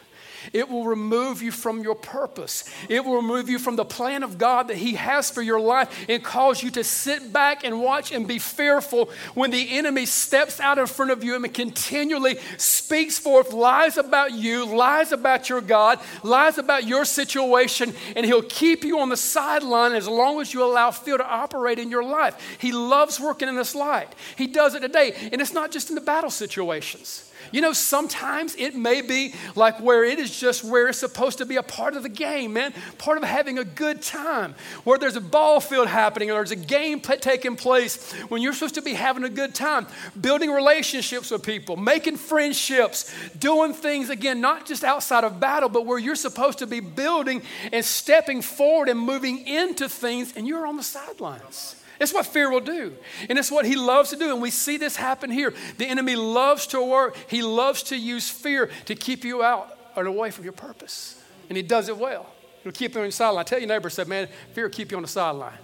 It 0.52 0.68
will 0.68 0.84
remove 0.84 1.42
you 1.42 1.50
from 1.50 1.82
your 1.82 1.94
purpose. 1.94 2.64
It 2.88 3.04
will 3.04 3.16
remove 3.16 3.48
you 3.48 3.58
from 3.58 3.76
the 3.76 3.84
plan 3.84 4.22
of 4.22 4.38
God 4.38 4.68
that 4.68 4.76
He 4.76 4.94
has 4.94 5.30
for 5.30 5.42
your 5.42 5.60
life 5.60 6.06
and 6.08 6.22
cause 6.22 6.62
you 6.62 6.70
to 6.72 6.84
sit 6.84 7.32
back 7.32 7.64
and 7.64 7.80
watch 7.80 8.12
and 8.12 8.26
be 8.26 8.38
fearful 8.38 9.10
when 9.34 9.50
the 9.50 9.76
enemy 9.76 10.06
steps 10.06 10.60
out 10.60 10.78
in 10.78 10.86
front 10.86 11.10
of 11.10 11.22
you 11.24 11.34
and 11.34 11.54
continually 11.54 12.38
speaks 12.56 13.18
forth 13.18 13.52
lies 13.52 13.96
about 13.96 14.32
you, 14.32 14.64
lies 14.66 15.12
about 15.12 15.48
your 15.48 15.60
God, 15.60 15.98
lies 16.22 16.58
about 16.58 16.84
your 16.84 17.04
situation, 17.04 17.94
and 18.14 18.26
He'll 18.26 18.42
keep 18.42 18.84
you 18.84 19.00
on 19.00 19.08
the 19.08 19.16
sideline 19.16 19.92
as 19.92 20.08
long 20.08 20.40
as 20.40 20.52
you 20.52 20.64
allow 20.64 20.90
fear 20.90 21.16
to 21.16 21.26
operate 21.26 21.78
in 21.78 21.90
your 21.90 22.04
life. 22.04 22.56
He 22.58 22.72
loves 22.72 23.20
working 23.20 23.48
in 23.48 23.56
this 23.56 23.74
light. 23.74 24.14
He 24.36 24.46
does 24.46 24.74
it 24.74 24.80
today. 24.80 25.14
And 25.32 25.40
it's 25.40 25.52
not 25.52 25.70
just 25.70 25.88
in 25.88 25.94
the 25.94 26.00
battle 26.00 26.30
situations. 26.30 27.25
You 27.52 27.60
know, 27.60 27.72
sometimes 27.72 28.54
it 28.56 28.74
may 28.74 29.02
be 29.02 29.34
like 29.54 29.80
where 29.80 30.04
it 30.04 30.18
is 30.18 30.38
just 30.38 30.64
where 30.64 30.88
it's 30.88 30.98
supposed 30.98 31.38
to 31.38 31.46
be 31.46 31.56
a 31.56 31.62
part 31.62 31.96
of 31.96 32.02
the 32.02 32.08
game, 32.08 32.52
man, 32.54 32.74
part 32.98 33.18
of 33.18 33.24
having 33.24 33.58
a 33.58 33.64
good 33.64 34.02
time, 34.02 34.54
where 34.84 34.98
there's 34.98 35.16
a 35.16 35.20
ball 35.20 35.60
field 35.60 35.88
happening 35.88 36.30
or 36.30 36.34
there's 36.34 36.50
a 36.50 36.56
game 36.56 37.00
taking 37.00 37.56
place 37.56 38.12
when 38.28 38.42
you're 38.42 38.52
supposed 38.52 38.74
to 38.74 38.82
be 38.82 38.94
having 38.94 39.24
a 39.24 39.28
good 39.28 39.54
time, 39.54 39.86
building 40.20 40.50
relationships 40.50 41.30
with 41.30 41.42
people, 41.42 41.76
making 41.76 42.16
friendships, 42.16 43.14
doing 43.38 43.72
things 43.72 44.10
again, 44.10 44.40
not 44.40 44.66
just 44.66 44.84
outside 44.84 45.24
of 45.24 45.40
battle, 45.40 45.68
but 45.68 45.86
where 45.86 45.98
you're 45.98 46.16
supposed 46.16 46.58
to 46.58 46.66
be 46.66 46.80
building 46.80 47.42
and 47.72 47.84
stepping 47.84 48.42
forward 48.42 48.88
and 48.88 48.98
moving 48.98 49.46
into 49.46 49.88
things, 49.88 50.32
and 50.36 50.46
you're 50.46 50.66
on 50.66 50.76
the 50.76 50.82
sidelines. 50.82 51.76
It's 51.98 52.12
what 52.12 52.26
fear 52.26 52.50
will 52.50 52.60
do. 52.60 52.94
And 53.28 53.38
it's 53.38 53.50
what 53.50 53.64
he 53.64 53.76
loves 53.76 54.10
to 54.10 54.16
do. 54.16 54.32
And 54.32 54.42
we 54.42 54.50
see 54.50 54.76
this 54.76 54.96
happen 54.96 55.30
here. 55.30 55.54
The 55.78 55.86
enemy 55.86 56.16
loves 56.16 56.66
to 56.68 56.82
work, 56.82 57.16
he 57.28 57.42
loves 57.42 57.82
to 57.84 57.96
use 57.96 58.28
fear 58.28 58.70
to 58.84 58.94
keep 58.94 59.24
you 59.24 59.42
out 59.42 59.76
and 59.96 60.06
away 60.06 60.30
from 60.30 60.44
your 60.44 60.52
purpose. 60.52 61.22
And 61.48 61.56
he 61.56 61.62
does 61.62 61.88
it 61.88 61.96
well. 61.96 62.26
He'll 62.62 62.72
keep 62.72 62.94
you 62.94 63.00
on 63.00 63.06
the 63.06 63.12
sideline. 63.12 63.44
Tell 63.44 63.58
your 63.58 63.68
neighbor, 63.68 63.88
said, 63.88 64.08
man, 64.08 64.28
fear 64.52 64.64
will 64.64 64.72
keep 64.72 64.90
you 64.90 64.96
on 64.96 65.02
the 65.02 65.08
sideline. 65.08 65.56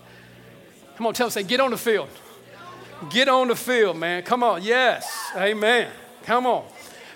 Come 0.97 1.07
on, 1.07 1.15
tell 1.15 1.27
him, 1.27 1.33
say, 1.33 1.43
get 1.43 1.61
on 1.61 1.71
the 1.71 1.77
field. 1.77 2.09
Get 3.11 3.29
on 3.29 3.49
the 3.49 3.57
field, 3.57 3.97
man. 3.97 4.23
Come 4.23 4.43
on. 4.43 4.63
Yes. 4.63 5.13
Amen. 5.35 5.91
Come 6.23 6.47
on. 6.47 6.65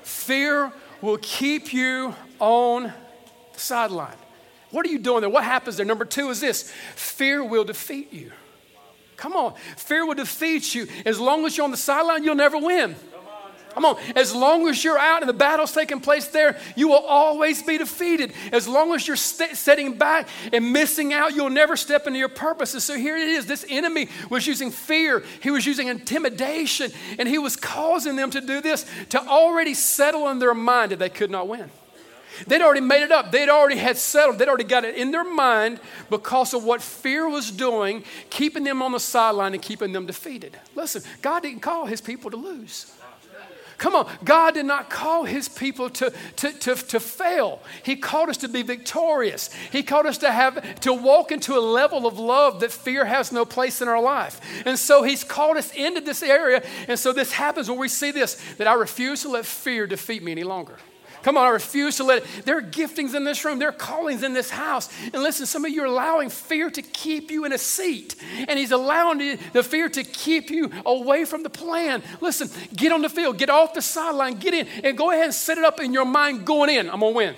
Fear 0.03 0.73
will 1.01 1.19
keep 1.23 1.73
you 1.73 2.15
on 2.41 2.93
the 3.53 3.61
sideline. 3.61 4.17
What 4.71 4.85
are 4.85 4.89
you 4.89 4.99
doing 4.99 5.21
there? 5.21 5.31
What 5.31 5.45
happens 5.45 5.77
there? 5.77 5.87
Number 5.87 6.05
two 6.05 6.29
is 6.31 6.41
this 6.41 6.73
fear 6.97 7.45
will 7.45 7.65
defeat 7.65 8.13
you. 8.13 8.33
Come 9.17 9.35
on. 9.35 9.55
Fear 9.77 10.07
will 10.07 10.15
defeat 10.15 10.75
you. 10.75 10.87
As 11.05 11.19
long 11.19 11.45
as 11.47 11.57
you're 11.57 11.65
on 11.65 11.71
the 11.71 11.77
sideline, 11.77 12.25
you'll 12.25 12.35
never 12.35 12.59
win. 12.59 12.95
Come 13.77 13.85
on. 13.85 13.99
As 14.15 14.35
long 14.35 14.67
as 14.69 14.83
you're 14.83 14.99
out 14.99 15.21
and 15.21 15.29
the 15.29 15.35
battle's 15.35 15.73
taking 15.73 16.01
place 16.01 16.29
there, 16.29 16.59
you 16.77 16.89
will 16.89 17.05
always 17.05 17.63
be 17.63 17.77
defeated. 17.77 18.33
As 18.51 18.67
long 18.67 18.95
as 18.95 19.07
you're 19.07 19.19
st- 19.19 19.55
setting 19.55 19.99
back 19.99 20.29
and 20.51 20.73
missing 20.73 21.13
out, 21.13 21.35
you'll 21.35 21.51
never 21.51 21.77
step 21.77 22.07
into 22.07 22.19
your 22.19 22.31
purposes. 22.31 22.85
So 22.85 22.97
here 22.97 23.19
it 23.19 23.29
is. 23.29 23.45
This 23.45 23.67
enemy 23.69 24.09
was 24.31 24.47
using 24.47 24.71
fear, 24.71 25.23
he 25.43 25.51
was 25.51 25.67
using 25.67 25.89
intimidation, 25.89 26.91
and 27.19 27.29
he 27.29 27.37
was 27.37 27.55
causing 27.55 28.17
them 28.17 28.31
to 28.31 28.41
do 28.41 28.63
this 28.63 28.87
to 29.11 29.21
already 29.21 29.75
settle 29.75 30.29
in 30.29 30.39
their 30.39 30.55
mind 30.55 30.93
that 30.93 30.99
they 30.99 31.11
could 31.11 31.31
not 31.31 31.47
win. 31.47 31.69
They'd 32.47 32.63
already 32.63 32.81
made 32.81 33.03
it 33.03 33.13
up. 33.13 33.33
They'd 33.33 33.49
already 33.49 33.77
had 33.77 33.97
settled. 33.97 34.39
They'd 34.39 34.49
already 34.49 34.65
got 34.65 34.85
it 34.85 34.97
in 34.97 35.11
their 35.11 35.25
mind 35.25 35.81
because 36.11 36.55
of 36.55 36.65
what 36.65 36.83
fear 36.83 37.29
was 37.29 37.51
doing, 37.51 38.05
keeping 38.31 38.65
them 38.65 38.83
on 38.83 38.93
the 38.93 39.01
sideline 39.01 39.55
and 39.55 39.63
keeping 39.63 39.93
them 39.93 40.07
defeated. 40.07 40.59
Listen, 40.75 41.03
God 41.23 41.43
didn't 41.43 41.61
call 41.61 41.87
his 41.87 42.01
people 42.01 42.31
to 42.31 42.37
lose. 42.37 42.93
Come 43.79 43.95
on, 43.95 44.11
God 44.25 44.55
did 44.55 44.65
not 44.65 44.89
call 44.89 45.25
his 45.25 45.49
people 45.49 45.91
to, 45.91 46.11
to, 46.37 46.53
to, 46.53 46.75
to 46.75 47.01
fail. 47.01 47.61
He 47.83 47.97
called 47.97 48.31
us 48.31 48.39
to 48.39 48.49
be 48.49 48.63
victorious. 48.63 49.53
He 49.71 49.83
called 49.83 50.07
us 50.07 50.19
to 50.19 50.33
have 50.33 50.81
to 50.81 50.95
walk 50.95 51.31
into 51.31 51.55
a 51.55 51.61
level 51.61 52.07
of 52.07 52.19
love 52.19 52.61
that 52.61 52.73
fear 52.73 53.05
has 53.05 53.33
no 53.33 53.45
place 53.45 53.83
in 53.83 53.89
our 53.89 54.01
life. 54.01 54.41
And 54.65 54.79
so 54.79 55.03
he's 55.03 55.25
called 55.25 55.59
us 55.59 55.75
into 55.75 56.01
this 56.01 56.23
area. 56.23 56.63
And 56.89 56.99
so 56.99 57.13
this 57.13 57.33
happens 57.33 57.69
when 57.69 57.79
we 57.79 57.89
see 57.89 58.11
this 58.13 58.41
that 58.57 58.67
I 58.67 58.73
refuse 58.75 59.23
to 59.23 59.29
let 59.29 59.45
fear 59.45 59.87
defeat 59.87 60.23
me 60.23 60.33
any 60.33 60.45
longer. 60.45 60.79
Come 61.27 61.37
on, 61.37 61.45
I 61.45 61.49
refuse 61.49 61.97
to 61.97 62.05
let 62.05 62.19
it. 62.23 62.45
There 62.45 62.57
are 62.57 62.63
giftings 62.63 63.13
in 63.13 63.25
this 63.25 63.45
room, 63.45 63.59
there 63.59 63.71
are 63.71 63.73
callings 63.73 64.23
in 64.23 64.33
this 64.33 64.49
house. 64.49 64.89
And 65.13 65.25
listen, 65.25 65.45
some 65.45 65.65
of 65.65 65.73
you 65.73 65.83
are 65.83 65.87
allowing 65.87 66.31
fear 66.31 66.71
to 66.71 66.81
keep 66.81 67.33
you 67.33 67.45
in 67.45 67.53
a 67.53 67.59
seat, 67.59 68.15
and 68.47 68.57
He's 68.57 68.71
allowing 68.71 69.37
the 69.53 69.65
fear 69.65 69.89
to 69.89 70.05
keep 70.05 70.51
you 70.51 70.71
away 70.87 71.25
from 71.25 71.43
the 71.43 71.51
plan. 71.51 72.05
Listen, 72.21 72.49
get 72.77 72.93
on 72.93 73.03
the 73.03 73.09
field, 73.09 73.39
get 73.39 73.51
off 73.51 73.75
the 73.75 73.83
sideline, 73.83 74.35
get 74.35 74.55
in, 74.55 74.69
and 74.85 74.97
go 74.97 75.11
ahead 75.11 75.25
and 75.25 75.35
set 75.35 75.59
it 75.59 75.65
up 75.65 75.81
in 75.81 75.93
your 75.93 76.05
mind 76.05 76.47
going 76.47 76.71
in. 76.71 76.89
I'm 76.89 77.01
going 77.01 77.13
to 77.13 77.17
win. 77.17 77.35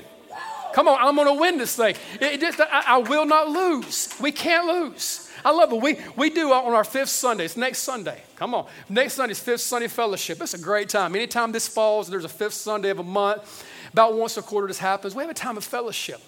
Come 0.75 0.87
on, 0.87 0.99
I'm 1.01 1.17
going 1.17 1.35
to 1.35 1.41
win 1.41 1.57
this 1.57 1.75
thing. 1.75 1.97
It, 2.21 2.43
it, 2.43 2.61
I, 2.61 2.85
I 2.87 2.99
will 2.99 3.25
not 3.25 3.49
lose. 3.49 4.15
We 4.21 4.33
can't 4.33 4.67
lose. 4.67 5.31
I 5.43 5.51
love 5.51 5.73
it. 5.73 5.81
We, 5.81 5.99
we 6.15 6.29
do 6.29 6.53
on 6.53 6.75
our 6.75 6.85
fifth 6.85 7.09
Sunday. 7.09 7.47
It's 7.47 7.57
next 7.57 7.79
Sunday. 7.79 8.21
Come 8.37 8.55
on. 8.55 8.67
Next 8.91 9.15
Sunday 9.15 9.33
is 9.33 9.41
fifth 9.41 9.63
Sunday 9.63 9.89
fellowship. 9.89 10.43
It's 10.43 10.53
a 10.53 10.59
great 10.59 10.91
time. 10.91 11.15
Anytime 11.15 11.53
this 11.53 11.67
falls, 11.67 12.09
there's 12.09 12.25
a 12.25 12.29
fifth 12.29 12.53
Sunday 12.53 12.91
of 12.91 12.99
a 12.99 13.05
month. 13.05 13.65
About 13.93 14.15
once 14.15 14.37
a 14.37 14.43
quarter 14.43 14.67
this 14.67 14.79
happens. 14.79 15.15
We 15.15 15.23
have 15.23 15.31
a 15.31 15.35
time 15.35 15.57
of 15.57 15.65
fellowship. 15.65 16.21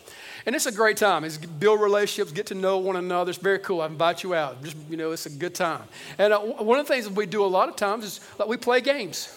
And 0.46 0.56
it's 0.56 0.66
a 0.66 0.72
great 0.72 0.96
time. 0.96 1.24
It's 1.24 1.36
build 1.36 1.80
relationships, 1.80 2.32
get 2.32 2.46
to 2.46 2.54
know 2.54 2.78
one 2.78 2.96
another. 2.96 3.30
It's 3.30 3.38
very 3.38 3.58
cool. 3.58 3.82
I 3.82 3.86
invite 3.86 4.22
you 4.22 4.34
out. 4.34 4.62
Just, 4.62 4.76
you 4.88 4.96
know, 4.96 5.12
it's 5.12 5.26
a 5.26 5.30
good 5.30 5.54
time. 5.54 5.82
And 6.18 6.32
uh, 6.32 6.38
one 6.40 6.78
of 6.78 6.86
the 6.86 6.92
things 6.92 7.06
that 7.06 7.14
we 7.14 7.26
do 7.26 7.44
a 7.44 7.46
lot 7.46 7.68
of 7.68 7.76
times 7.76 8.04
is 8.04 8.20
like 8.38 8.48
we 8.48 8.56
play 8.56 8.80
games. 8.80 9.36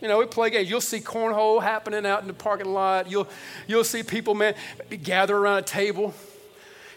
You 0.00 0.08
know, 0.08 0.18
we 0.18 0.26
play 0.26 0.50
games. 0.50 0.70
You'll 0.70 0.80
see 0.80 1.00
cornhole 1.00 1.62
happening 1.62 2.06
out 2.06 2.22
in 2.22 2.28
the 2.28 2.34
parking 2.34 2.72
lot. 2.72 3.10
You'll, 3.10 3.26
you'll 3.66 3.84
see 3.84 4.02
people, 4.02 4.34
man, 4.34 4.54
gather 5.02 5.36
around 5.36 5.58
a 5.58 5.62
table 5.62 6.14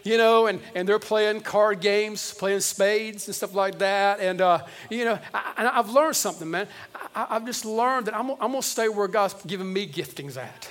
you 0.04 0.16
know, 0.18 0.46
and, 0.46 0.60
and 0.74 0.88
they're 0.88 0.98
playing 0.98 1.40
card 1.40 1.80
games, 1.80 2.34
playing 2.34 2.60
spades 2.60 3.26
and 3.26 3.34
stuff 3.34 3.54
like 3.54 3.78
that. 3.78 4.20
And, 4.20 4.40
uh, 4.40 4.60
you 4.90 5.04
know, 5.04 5.18
I, 5.32 5.70
have 5.74 5.90
learned 5.90 6.16
something, 6.16 6.50
man. 6.50 6.66
I, 7.14 7.26
have 7.30 7.46
just 7.46 7.64
learned 7.64 8.06
that 8.06 8.16
I'm, 8.16 8.30
I'm 8.32 8.50
going 8.50 8.60
to 8.60 8.62
stay 8.62 8.88
where 8.88 9.08
God's 9.08 9.34
given 9.44 9.72
me 9.72 9.86
giftings 9.88 10.36
at. 10.36 10.68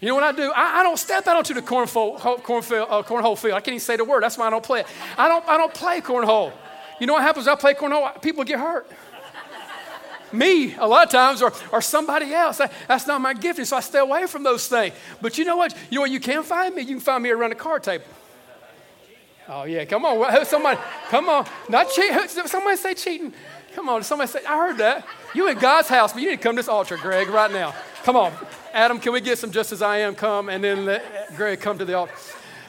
You 0.00 0.08
know 0.08 0.14
what 0.14 0.24
I 0.24 0.32
do? 0.32 0.52
I, 0.54 0.80
I 0.80 0.82
don't 0.82 0.98
step 0.98 1.26
out 1.26 1.36
onto 1.36 1.54
the 1.54 1.62
cornhole, 1.62 2.18
cornfield, 2.42 2.88
uh, 2.88 3.02
cornhole 3.02 3.36
field. 3.36 3.54
I 3.54 3.60
can't 3.60 3.68
even 3.68 3.80
say 3.80 3.96
the 3.96 4.04
word. 4.04 4.22
That's 4.22 4.38
why 4.38 4.46
I 4.46 4.50
don't 4.50 4.64
play 4.64 4.80
it. 4.80 4.86
I 5.16 5.28
don't, 5.28 5.46
I 5.48 5.56
don't 5.56 5.74
play 5.74 6.00
cornhole. 6.00 6.52
You 7.00 7.06
know 7.06 7.14
what 7.14 7.22
happens 7.22 7.48
I 7.48 7.54
play 7.54 7.74
cornhole? 7.74 8.20
People 8.22 8.44
get 8.44 8.58
hurt. 8.58 8.88
Me, 10.32 10.74
a 10.74 10.86
lot 10.86 11.06
of 11.06 11.10
times, 11.10 11.42
or, 11.42 11.52
or 11.72 11.80
somebody 11.80 12.32
else. 12.34 12.58
That, 12.58 12.72
that's 12.86 13.06
not 13.06 13.20
my 13.20 13.34
gifting, 13.34 13.64
so 13.64 13.76
I 13.76 13.80
stay 13.80 13.98
away 13.98 14.26
from 14.26 14.42
those 14.42 14.68
things. 14.68 14.94
But 15.20 15.38
you 15.38 15.44
know 15.44 15.56
what? 15.56 15.74
You 15.90 15.96
know 15.96 16.02
what 16.02 16.10
you 16.10 16.20
can 16.20 16.42
find 16.42 16.74
me? 16.74 16.82
You 16.82 16.96
can 16.96 17.00
find 17.00 17.22
me 17.22 17.30
around 17.30 17.52
a 17.52 17.56
card 17.56 17.82
table. 17.82 18.04
Oh, 19.48 19.64
yeah, 19.64 19.84
come 19.86 20.04
on. 20.04 20.44
Somebody, 20.44 20.78
come 21.08 21.28
on. 21.28 21.46
Not 21.68 21.90
cheat. 21.90 22.12
Somebody 22.28 22.76
say 22.76 22.92
cheating. 22.92 23.32
Come 23.74 23.88
on. 23.88 24.02
Somebody 24.02 24.30
say, 24.30 24.44
I 24.44 24.56
heard 24.56 24.76
that. 24.78 25.06
You 25.34 25.48
in 25.48 25.58
God's 25.58 25.88
house, 25.88 26.12
but 26.12 26.20
you 26.20 26.28
need 26.28 26.36
to 26.36 26.42
come 26.42 26.56
to 26.56 26.60
this 26.60 26.68
altar, 26.68 26.98
Greg, 26.98 27.28
right 27.28 27.50
now. 27.50 27.74
Come 28.04 28.16
on. 28.16 28.32
Adam, 28.74 29.00
can 29.00 29.12
we 29.12 29.22
get 29.22 29.38
some 29.38 29.50
just 29.50 29.72
as 29.72 29.80
I 29.80 29.98
am 29.98 30.14
come 30.14 30.50
and 30.50 30.62
then 30.62 30.84
let 30.84 31.34
Greg 31.36 31.60
come 31.60 31.78
to 31.78 31.84
the 31.86 31.94
altar? 31.94 32.12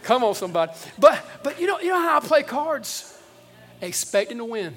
Come 0.04 0.24
on, 0.24 0.34
somebody. 0.36 0.72
But 0.98 1.24
but 1.44 1.60
you 1.60 1.68
know, 1.68 1.80
you 1.80 1.90
know 1.90 2.00
how 2.00 2.18
I 2.18 2.20
play 2.22 2.44
cards? 2.44 3.18
Expecting 3.82 4.38
to 4.38 4.46
win. 4.46 4.76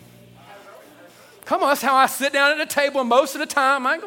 Come 1.45 1.63
on, 1.63 1.71
that's 1.71 1.83
how 1.83 1.95
I 1.95 2.07
sit 2.07 2.33
down 2.33 2.53
at 2.53 2.69
the 2.69 2.73
table, 2.73 3.05
most 3.05 3.35
of 3.35 3.41
the 3.41 3.47
time, 3.47 3.87
I 3.87 4.01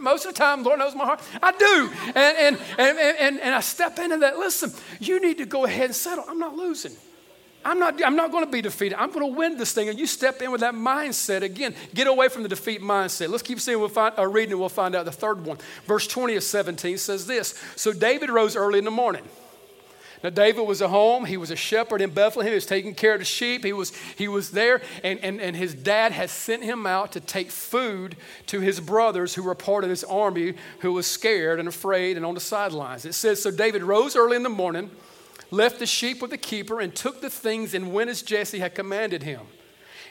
most 0.00 0.24
of 0.24 0.32
the 0.32 0.38
time, 0.38 0.62
Lord 0.62 0.78
knows 0.78 0.94
my 0.94 1.04
heart. 1.04 1.22
I 1.42 1.52
do. 1.52 1.90
And, 2.06 2.16
and, 2.16 2.58
and, 2.78 2.98
and, 2.98 3.40
and 3.40 3.54
I 3.54 3.60
step 3.60 3.98
into 3.98 4.16
that. 4.18 4.38
Listen, 4.38 4.72
you 4.98 5.20
need 5.20 5.38
to 5.38 5.46
go 5.46 5.66
ahead 5.66 5.86
and 5.86 5.94
settle. 5.94 6.24
I'm 6.26 6.38
not 6.38 6.56
losing. 6.56 6.92
I'm 7.64 7.78
not, 7.78 8.02
I'm 8.02 8.16
not 8.16 8.30
going 8.30 8.44
to 8.44 8.50
be 8.50 8.62
defeated. 8.62 8.96
I'm 8.98 9.10
going 9.10 9.30
to 9.30 9.38
win 9.38 9.58
this 9.58 9.72
thing. 9.72 9.90
And 9.90 9.98
you 9.98 10.06
step 10.06 10.40
in 10.40 10.50
with 10.50 10.62
that 10.62 10.74
mindset 10.74 11.42
again. 11.42 11.74
Get 11.94 12.06
away 12.06 12.28
from 12.28 12.42
the 12.42 12.48
defeat 12.48 12.80
mindset. 12.80 13.28
Let's 13.28 13.42
keep 13.42 13.60
seeing. 13.60 13.78
We'll 13.78 13.90
find, 13.90 14.18
uh, 14.18 14.26
reading 14.26 14.52
and 14.52 14.60
we'll 14.60 14.70
find 14.70 14.94
out 14.94 15.04
the 15.04 15.12
third 15.12 15.44
one. 15.44 15.58
Verse 15.86 16.06
20 16.06 16.36
of 16.36 16.42
17 16.42 16.96
says 16.96 17.26
this 17.26 17.54
So 17.76 17.92
David 17.92 18.30
rose 18.30 18.56
early 18.56 18.78
in 18.78 18.86
the 18.86 18.90
morning. 18.90 19.24
Now, 20.22 20.30
David 20.30 20.66
was 20.66 20.82
at 20.82 20.90
home. 20.90 21.24
He 21.24 21.38
was 21.38 21.50
a 21.50 21.56
shepherd 21.56 22.02
in 22.02 22.10
Bethlehem. 22.10 22.50
He 22.50 22.54
was 22.54 22.66
taking 22.66 22.94
care 22.94 23.14
of 23.14 23.20
the 23.20 23.24
sheep. 23.24 23.64
He 23.64 23.72
was, 23.72 23.92
he 24.16 24.28
was 24.28 24.50
there, 24.50 24.82
and, 25.02 25.18
and, 25.20 25.40
and 25.40 25.56
his 25.56 25.74
dad 25.74 26.12
had 26.12 26.28
sent 26.28 26.62
him 26.62 26.86
out 26.86 27.12
to 27.12 27.20
take 27.20 27.50
food 27.50 28.16
to 28.46 28.60
his 28.60 28.80
brothers 28.80 29.34
who 29.34 29.42
were 29.42 29.54
part 29.54 29.84
of 29.84 29.90
his 29.90 30.04
army 30.04 30.54
who 30.80 30.92
was 30.92 31.06
scared 31.06 31.58
and 31.58 31.68
afraid 31.68 32.16
and 32.16 32.26
on 32.26 32.34
the 32.34 32.40
sidelines. 32.40 33.04
It 33.04 33.14
says 33.14 33.42
So 33.42 33.50
David 33.50 33.82
rose 33.82 34.14
early 34.14 34.36
in 34.36 34.42
the 34.42 34.50
morning 34.50 34.90
left 35.50 35.78
the 35.78 35.86
sheep 35.86 36.22
with 36.22 36.30
the 36.30 36.38
keeper, 36.38 36.80
and 36.80 36.94
took 36.94 37.20
the 37.20 37.30
things 37.30 37.74
and 37.74 37.92
went 37.92 38.10
as 38.10 38.22
Jesse 38.22 38.58
had 38.58 38.74
commanded 38.74 39.22
him. 39.22 39.40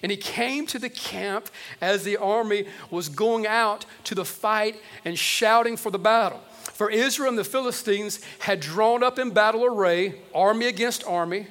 And 0.01 0.11
he 0.11 0.17
came 0.17 0.65
to 0.67 0.79
the 0.79 0.89
camp 0.89 1.49
as 1.81 2.03
the 2.03 2.17
army 2.17 2.65
was 2.89 3.09
going 3.09 3.45
out 3.45 3.85
to 4.05 4.15
the 4.15 4.23
fight 4.23 4.77
and 5.03 5.17
shouting 5.17 5.75
for 5.75 5.91
the 5.91 5.99
battle. 5.99 6.41
For 6.79 6.89
Israel 6.89 7.27
and 7.27 7.37
the 7.37 7.43
Philistines 7.43 8.21
had 8.39 8.61
drawn 8.61 9.03
up 9.03 9.19
in 9.19 9.31
battle 9.31 9.65
array, 9.65 10.21
army 10.33 10.67
against 10.67 11.03
army, 11.03 11.47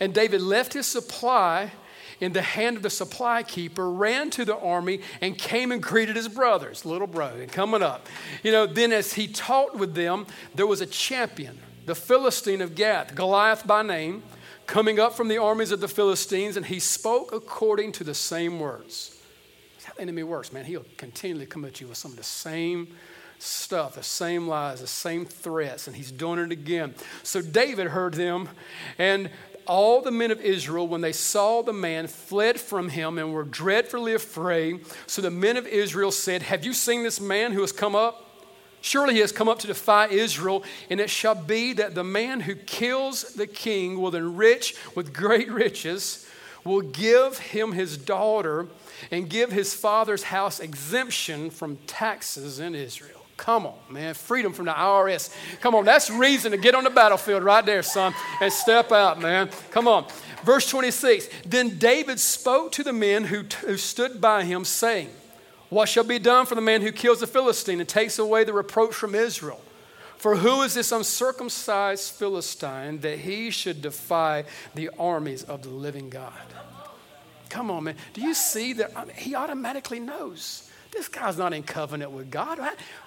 and 0.00 0.14
David 0.14 0.40
left 0.40 0.72
his 0.72 0.86
supply 0.86 1.72
in 2.18 2.32
the 2.32 2.40
hand 2.40 2.78
of 2.78 2.82
the 2.82 2.88
supply 2.88 3.42
keeper, 3.42 3.90
ran 3.90 4.30
to 4.30 4.46
the 4.46 4.56
army, 4.56 5.02
and 5.20 5.36
came 5.36 5.70
and 5.70 5.82
greeted 5.82 6.16
his 6.16 6.28
brothers, 6.28 6.86
little 6.86 7.06
brother, 7.06 7.44
coming 7.44 7.82
up. 7.82 8.06
You 8.42 8.52
know, 8.52 8.66
then 8.66 8.90
as 8.90 9.12
he 9.12 9.28
talked 9.28 9.76
with 9.76 9.94
them, 9.94 10.26
there 10.54 10.66
was 10.66 10.80
a 10.80 10.86
champion 10.86 11.58
the 11.84 11.94
Philistine 11.94 12.62
of 12.62 12.74
Gath, 12.74 13.14
Goliath 13.14 13.66
by 13.66 13.82
name, 13.82 14.22
coming 14.66 14.98
up 14.98 15.12
from 15.12 15.28
the 15.28 15.36
armies 15.36 15.72
of 15.72 15.82
the 15.82 15.88
Philistines, 15.88 16.56
and 16.56 16.64
he 16.64 16.80
spoke 16.80 17.32
according 17.34 17.92
to 17.92 18.02
the 18.02 18.14
same 18.14 18.58
words. 18.58 19.20
That's 19.74 19.84
how 19.84 19.92
the 19.92 20.00
enemy 20.00 20.22
works, 20.22 20.54
man. 20.54 20.64
He'll 20.64 20.86
continually 20.96 21.44
come 21.44 21.66
at 21.66 21.82
you 21.82 21.88
with 21.88 21.98
some 21.98 22.12
of 22.12 22.16
the 22.16 22.24
same 22.24 22.96
stuff, 23.42 23.94
the 23.94 24.02
same 24.02 24.48
lies, 24.48 24.80
the 24.80 24.86
same 24.86 25.24
threats, 25.24 25.86
and 25.86 25.96
he's 25.96 26.12
doing 26.12 26.38
it 26.38 26.52
again. 26.52 26.94
So 27.22 27.40
David 27.40 27.88
heard 27.88 28.14
them, 28.14 28.48
and 28.98 29.30
all 29.66 30.00
the 30.02 30.10
men 30.10 30.30
of 30.30 30.40
Israel, 30.40 30.88
when 30.88 31.00
they 31.00 31.12
saw 31.12 31.62
the 31.62 31.72
man, 31.72 32.06
fled 32.06 32.58
from 32.58 32.88
him 32.88 33.18
and 33.18 33.32
were 33.32 33.44
dreadfully 33.44 34.14
afraid. 34.14 34.84
So 35.06 35.22
the 35.22 35.30
men 35.30 35.56
of 35.56 35.66
Israel 35.66 36.10
said, 36.10 36.42
Have 36.42 36.64
you 36.64 36.72
seen 36.72 37.02
this 37.02 37.20
man 37.20 37.52
who 37.52 37.60
has 37.60 37.72
come 37.72 37.94
up? 37.94 38.26
Surely 38.80 39.14
he 39.14 39.20
has 39.20 39.32
come 39.32 39.48
up 39.48 39.58
to 39.60 39.66
defy 39.66 40.08
Israel, 40.08 40.64
and 40.88 41.00
it 41.00 41.10
shall 41.10 41.34
be 41.34 41.74
that 41.74 41.94
the 41.94 42.04
man 42.04 42.40
who 42.40 42.54
kills 42.54 43.34
the 43.34 43.46
king 43.46 44.00
will 44.00 44.16
enrich 44.16 44.74
with 44.94 45.12
great 45.12 45.50
riches, 45.50 46.26
will 46.64 46.80
give 46.80 47.38
him 47.38 47.72
his 47.72 47.96
daughter, 47.96 48.66
and 49.10 49.28
give 49.28 49.52
his 49.52 49.74
father's 49.74 50.24
house 50.24 50.60
exemption 50.60 51.50
from 51.50 51.76
taxes 51.86 52.58
in 52.58 52.74
Israel. 52.74 53.19
Come 53.40 53.64
on, 53.64 53.78
man. 53.88 54.12
Freedom 54.12 54.52
from 54.52 54.66
the 54.66 54.72
IRS. 54.72 55.34
Come 55.62 55.74
on, 55.74 55.86
that's 55.86 56.10
reason 56.10 56.52
to 56.52 56.58
get 56.58 56.74
on 56.74 56.84
the 56.84 56.90
battlefield 56.90 57.42
right 57.42 57.64
there, 57.64 57.82
son, 57.82 58.12
and 58.38 58.52
step 58.52 58.92
out, 58.92 59.18
man. 59.18 59.48
Come 59.70 59.88
on. 59.88 60.06
Verse 60.44 60.68
26 60.68 61.30
Then 61.46 61.78
David 61.78 62.20
spoke 62.20 62.70
to 62.72 62.82
the 62.82 62.92
men 62.92 63.24
who, 63.24 63.44
who 63.64 63.78
stood 63.78 64.20
by 64.20 64.44
him, 64.44 64.66
saying, 64.66 65.08
what 65.70 65.88
shall 65.88 66.04
be 66.04 66.18
done 66.18 66.44
for 66.44 66.54
the 66.54 66.60
man 66.60 66.82
who 66.82 66.92
kills 66.92 67.20
the 67.20 67.26
Philistine 67.26 67.80
and 67.80 67.88
takes 67.88 68.18
away 68.18 68.44
the 68.44 68.52
reproach 68.52 68.92
from 68.92 69.14
Israel? 69.14 69.60
For 70.18 70.36
who 70.36 70.60
is 70.60 70.74
this 70.74 70.92
uncircumcised 70.92 72.12
Philistine 72.12 72.98
that 72.98 73.20
he 73.20 73.50
should 73.50 73.80
defy 73.80 74.44
the 74.74 74.90
armies 74.98 75.44
of 75.44 75.62
the 75.62 75.70
living 75.70 76.10
God? 76.10 76.32
Come 77.48 77.70
on, 77.70 77.84
man. 77.84 77.96
Do 78.12 78.20
you 78.20 78.34
see 78.34 78.74
that? 78.74 78.92
I 78.94 79.06
mean, 79.06 79.16
he 79.16 79.34
automatically 79.34 79.98
knows. 79.98 80.69
This 80.90 81.08
guy's 81.08 81.38
not 81.38 81.52
in 81.52 81.62
covenant 81.62 82.10
with 82.10 82.30
God. 82.30 82.58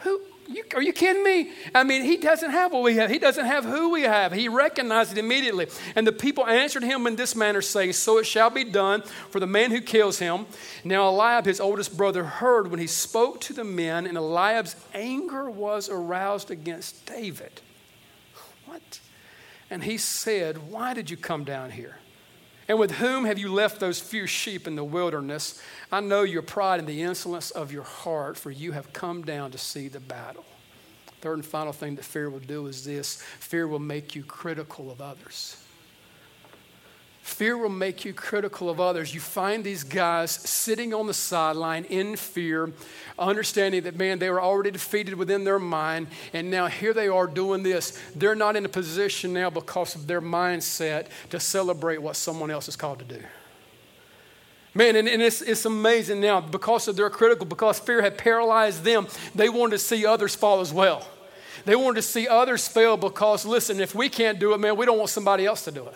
Who, 0.01 0.21
you, 0.47 0.63
are 0.73 0.81
you 0.81 0.93
kidding 0.93 1.23
me? 1.23 1.51
I 1.75 1.83
mean, 1.83 2.03
he 2.03 2.17
doesn't 2.17 2.51
have 2.51 2.71
what 2.71 2.83
we 2.83 2.95
have. 2.95 3.09
He 3.09 3.19
doesn't 3.19 3.45
have 3.45 3.65
who 3.65 3.91
we 3.91 4.03
have. 4.03 4.31
He 4.31 4.47
recognized 4.47 5.11
it 5.11 5.17
immediately. 5.17 5.67
And 5.95 6.07
the 6.07 6.11
people 6.11 6.45
answered 6.45 6.83
him 6.83 7.07
in 7.07 7.15
this 7.15 7.35
manner, 7.35 7.61
saying, 7.61 7.93
So 7.93 8.19
it 8.19 8.25
shall 8.25 8.49
be 8.49 8.63
done 8.63 9.01
for 9.29 9.39
the 9.39 9.47
man 9.47 9.71
who 9.71 9.81
kills 9.81 10.19
him. 10.19 10.45
Now 10.83 11.09
Eliab, 11.09 11.45
his 11.45 11.59
oldest 11.59 11.97
brother, 11.97 12.23
heard 12.23 12.71
when 12.71 12.79
he 12.79 12.87
spoke 12.87 13.41
to 13.41 13.53
the 13.53 13.63
men, 13.63 14.07
and 14.07 14.17
Eliab's 14.17 14.75
anger 14.93 15.49
was 15.49 15.89
aroused 15.89 16.51
against 16.51 17.05
David. 17.05 17.61
What? 18.65 18.99
And 19.69 19.83
he 19.83 19.97
said, 19.97 20.69
Why 20.69 20.93
did 20.93 21.09
you 21.09 21.17
come 21.17 21.43
down 21.43 21.71
here? 21.71 21.97
And 22.67 22.79
with 22.79 22.91
whom 22.91 23.25
have 23.25 23.37
you 23.37 23.51
left 23.51 23.79
those 23.79 23.99
few 23.99 24.25
sheep 24.25 24.67
in 24.67 24.75
the 24.75 24.83
wilderness? 24.83 25.61
I 25.91 25.99
know 25.99 26.23
your 26.23 26.41
pride 26.41 26.79
and 26.79 26.87
the 26.87 27.01
insolence 27.01 27.51
of 27.51 27.71
your 27.71 27.83
heart, 27.83 28.37
for 28.37 28.51
you 28.51 28.71
have 28.71 28.93
come 28.93 29.23
down 29.23 29.51
to 29.51 29.57
see 29.57 29.87
the 29.87 29.99
battle. 29.99 30.45
Third 31.21 31.35
and 31.35 31.45
final 31.45 31.73
thing 31.73 31.95
that 31.95 32.05
fear 32.05 32.29
will 32.29 32.39
do 32.39 32.67
is 32.67 32.83
this 32.83 33.21
fear 33.39 33.67
will 33.67 33.79
make 33.79 34.15
you 34.15 34.23
critical 34.23 34.91
of 34.91 35.01
others. 35.01 35.62
Fear 37.23 37.57
will 37.57 37.69
make 37.69 38.03
you 38.03 38.13
critical 38.13 38.69
of 38.69 38.81
others. 38.81 39.13
You 39.13 39.21
find 39.21 39.63
these 39.63 39.85
guys 39.85 40.29
sitting 40.29 40.93
on 40.93 41.07
the 41.07 41.13
sideline 41.13 41.85
in 41.85 42.17
fear, 42.17 42.73
understanding 43.17 43.83
that, 43.83 43.95
man, 43.95 44.19
they 44.19 44.29
were 44.29 44.41
already 44.41 44.71
defeated 44.71 45.15
within 45.15 45.45
their 45.45 45.57
mind, 45.57 46.07
and 46.33 46.51
now 46.51 46.67
here 46.67 46.93
they 46.93 47.07
are 47.07 47.25
doing 47.25 47.63
this. 47.63 47.97
They're 48.13 48.35
not 48.35 48.57
in 48.57 48.65
a 48.65 48.69
position 48.69 49.31
now 49.31 49.49
because 49.49 49.95
of 49.95 50.05
their 50.05 50.21
mindset 50.21 51.07
to 51.29 51.39
celebrate 51.39 52.01
what 52.01 52.17
someone 52.17 52.51
else 52.51 52.67
is 52.67 52.75
called 52.75 52.99
to 52.99 53.05
do. 53.05 53.23
Man, 54.73 54.97
and, 54.97 55.07
and 55.07 55.21
it's, 55.21 55.41
it's 55.41 55.63
amazing 55.63 56.19
now 56.19 56.41
because 56.41 56.89
of 56.89 56.97
their 56.97 57.09
critical, 57.09 57.45
because 57.45 57.79
fear 57.79 58.01
had 58.01 58.17
paralyzed 58.17 58.83
them, 58.83 59.07
they 59.33 59.47
wanted 59.47 59.71
to 59.71 59.79
see 59.79 60.05
others 60.05 60.35
fall 60.35 60.59
as 60.59 60.73
well. 60.73 61.07
They 61.63 61.77
wanted 61.77 61.95
to 61.95 62.01
see 62.01 62.27
others 62.27 62.67
fail 62.67 62.97
because, 62.97 63.45
listen, 63.45 63.79
if 63.79 63.95
we 63.95 64.09
can't 64.09 64.39
do 64.39 64.53
it, 64.53 64.57
man, 64.57 64.75
we 64.75 64.85
don't 64.85 64.97
want 64.97 65.09
somebody 65.09 65.45
else 65.45 65.63
to 65.63 65.71
do 65.71 65.87
it. 65.87 65.95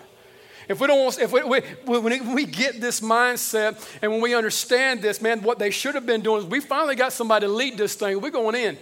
If 0.67 0.81
we 0.81 0.87
don't 0.87 0.99
want, 0.99 1.19
if 1.19 1.31
we, 1.31 1.43
we, 1.43 1.61
when 1.85 2.35
we 2.35 2.45
get 2.45 2.81
this 2.81 2.99
mindset 2.99 3.81
and 4.01 4.11
when 4.11 4.19
we 4.21 4.35
understand 4.35 5.01
this, 5.01 5.21
man, 5.21 5.41
what 5.41 5.59
they 5.59 5.71
should 5.71 5.95
have 5.95 6.05
been 6.05 6.21
doing 6.21 6.39
is 6.39 6.45
we 6.45 6.59
finally 6.59 6.95
got 6.95 7.13
somebody 7.13 7.45
to 7.45 7.51
lead 7.51 7.77
this 7.77 7.95
thing. 7.95 8.19
We're 8.19 8.31
going 8.31 8.55
in. 8.55 8.77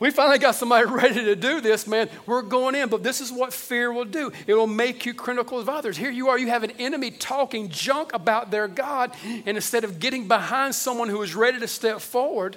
We 0.00 0.10
finally 0.10 0.38
got 0.38 0.54
somebody 0.54 0.84
ready 0.88 1.24
to 1.24 1.34
do 1.34 1.60
this, 1.60 1.86
man. 1.86 2.08
We're 2.26 2.42
going 2.42 2.74
in. 2.74 2.88
But 2.88 3.02
this 3.02 3.20
is 3.20 3.32
what 3.32 3.52
fear 3.52 3.92
will 3.92 4.04
do 4.04 4.30
it 4.46 4.54
will 4.54 4.66
make 4.66 5.06
you 5.06 5.14
critical 5.14 5.58
of 5.58 5.68
others. 5.68 5.96
Here 5.96 6.10
you 6.10 6.28
are, 6.28 6.38
you 6.38 6.48
have 6.48 6.62
an 6.62 6.72
enemy 6.72 7.10
talking 7.10 7.68
junk 7.68 8.12
about 8.12 8.50
their 8.50 8.68
God, 8.68 9.12
and 9.24 9.56
instead 9.56 9.84
of 9.84 9.98
getting 9.98 10.28
behind 10.28 10.74
someone 10.74 11.08
who 11.08 11.22
is 11.22 11.34
ready 11.34 11.58
to 11.58 11.68
step 11.68 12.00
forward 12.00 12.56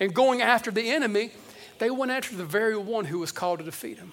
and 0.00 0.12
going 0.12 0.42
after 0.42 0.70
the 0.70 0.90
enemy, 0.90 1.30
they 1.78 1.90
went 1.90 2.10
after 2.10 2.36
the 2.36 2.44
very 2.44 2.76
one 2.76 3.04
who 3.04 3.20
was 3.20 3.32
called 3.32 3.60
to 3.60 3.64
defeat 3.64 3.98
him. 3.98 4.12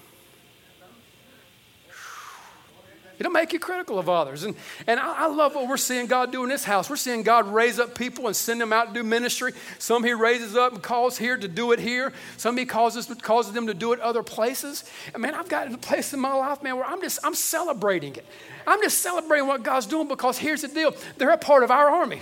It'll 3.21 3.31
make 3.31 3.53
you 3.53 3.60
critical 3.60 3.99
of 3.99 4.10
others. 4.10 4.41
And, 4.45 4.55
and 4.88 4.99
I, 4.99 5.25
I, 5.25 5.27
love 5.27 5.53
what 5.53 5.67
we're 5.67 5.77
seeing 5.77 6.07
God 6.07 6.31
do 6.31 6.41
in 6.41 6.49
this 6.49 6.63
house. 6.63 6.89
We're 6.89 6.95
seeing 6.95 7.21
God 7.21 7.47
raise 7.53 7.77
up 7.77 7.93
people 7.93 8.25
and 8.25 8.36
send 8.36 8.60
them 8.60 8.73
out 8.73 8.88
to 8.88 8.93
do 8.95 9.03
ministry. 9.03 9.53
Some 9.77 10.03
He 10.03 10.12
raises 10.13 10.55
up 10.55 10.73
and 10.73 10.81
calls 10.81 11.19
here 11.19 11.38
to 11.38 11.47
do 11.47 11.71
it 11.71 11.77
here. 11.77 12.13
Some 12.38 12.57
He 12.57 12.65
causes, 12.65 13.05
causes 13.21 13.53
them 13.53 13.67
to 13.67 13.75
do 13.75 13.93
it 13.93 13.99
other 13.99 14.23
places. 14.23 14.86
And 15.13 15.21
man, 15.21 15.36
I've 15.36 15.47
got 15.47 15.71
a 15.71 15.77
place 15.77 16.15
in 16.15 16.19
my 16.19 16.34
life, 16.34 16.63
man, 16.63 16.77
where 16.77 16.86
I'm 16.86 16.99
just, 16.99 17.19
I'm 17.23 17.36
celebrating 17.36 18.15
it. 18.15 18.25
I'm 18.65 18.81
just 18.81 19.03
celebrating 19.03 19.47
what 19.47 19.62
God's 19.62 19.86
doing 19.86 20.07
because 20.07 20.39
here's 20.39 20.63
the 20.63 20.69
deal 20.69 20.95
they're 21.19 21.29
a 21.29 21.38
part 21.38 21.62
of 21.62 21.69
our 21.69 21.91
army. 21.91 22.21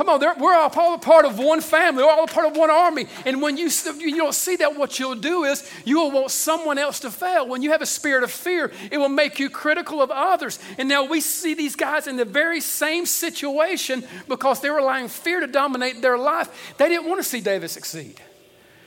Come 0.00 0.08
on, 0.08 0.40
we're 0.40 0.54
all 0.54 0.94
a 0.94 0.98
part 0.98 1.26
of 1.26 1.38
one 1.38 1.60
family. 1.60 2.02
We're 2.02 2.10
all 2.10 2.24
a 2.24 2.26
part 2.26 2.46
of 2.46 2.56
one 2.56 2.70
army. 2.70 3.06
And 3.26 3.42
when 3.42 3.58
you, 3.58 3.68
you 3.98 4.16
don't 4.16 4.34
see 4.34 4.56
that, 4.56 4.74
what 4.74 4.98
you'll 4.98 5.14
do 5.14 5.44
is 5.44 5.62
you 5.84 5.98
will 5.98 6.10
want 6.10 6.30
someone 6.30 6.78
else 6.78 7.00
to 7.00 7.10
fail. 7.10 7.46
When 7.46 7.60
you 7.60 7.72
have 7.72 7.82
a 7.82 7.86
spirit 7.86 8.24
of 8.24 8.30
fear, 8.30 8.72
it 8.90 8.96
will 8.96 9.10
make 9.10 9.38
you 9.38 9.50
critical 9.50 10.00
of 10.00 10.10
others. 10.10 10.58
And 10.78 10.88
now 10.88 11.04
we 11.04 11.20
see 11.20 11.52
these 11.52 11.76
guys 11.76 12.06
in 12.06 12.16
the 12.16 12.24
very 12.24 12.62
same 12.62 13.04
situation 13.04 14.02
because 14.26 14.62
they 14.62 14.70
were 14.70 14.78
allowing 14.78 15.08
fear 15.08 15.40
to 15.40 15.46
dominate 15.46 16.00
their 16.00 16.16
life. 16.16 16.74
They 16.78 16.88
didn't 16.88 17.06
want 17.06 17.20
to 17.20 17.28
see 17.28 17.42
David 17.42 17.68
succeed. 17.68 18.22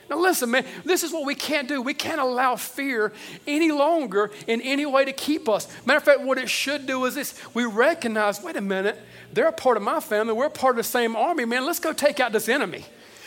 Now, 0.10 0.20
listen, 0.20 0.52
man, 0.52 0.66
this 0.84 1.04
is 1.04 1.14
what 1.14 1.26
we 1.26 1.36
can't 1.36 1.68
do. 1.68 1.82
We 1.82 1.94
can't 1.94 2.20
allow 2.20 2.56
fear 2.56 3.14
any 3.48 3.72
longer 3.72 4.32
in 4.48 4.62
any 4.62 4.86
way 4.86 5.06
to 5.06 5.14
keep 5.14 5.48
us. 5.48 5.68
Matter 5.86 5.98
of 5.98 6.04
fact, 6.04 6.22
what 6.22 6.38
it 6.38 6.50
should 6.50 6.86
do 6.86 7.06
is 7.06 7.16
this 7.16 7.40
we 7.54 7.66
recognize 7.66 8.42
wait 8.42 8.56
a 8.56 8.62
minute, 8.62 9.00
they're 9.34 9.48
a 9.48 9.52
part 9.54 9.78
of 9.78 9.84
my 9.84 10.00
family. 10.00 10.34
We're 10.34 10.50
part 10.50 10.74
of 10.74 10.78
the 10.78 10.84
same 10.84 11.16
army, 11.16 11.46
man. 11.46 11.66
Let's 11.66 11.80
go 11.80 11.94
take 11.94 12.20
out 12.20 12.32
this 12.32 12.48
enemy. 12.48 12.86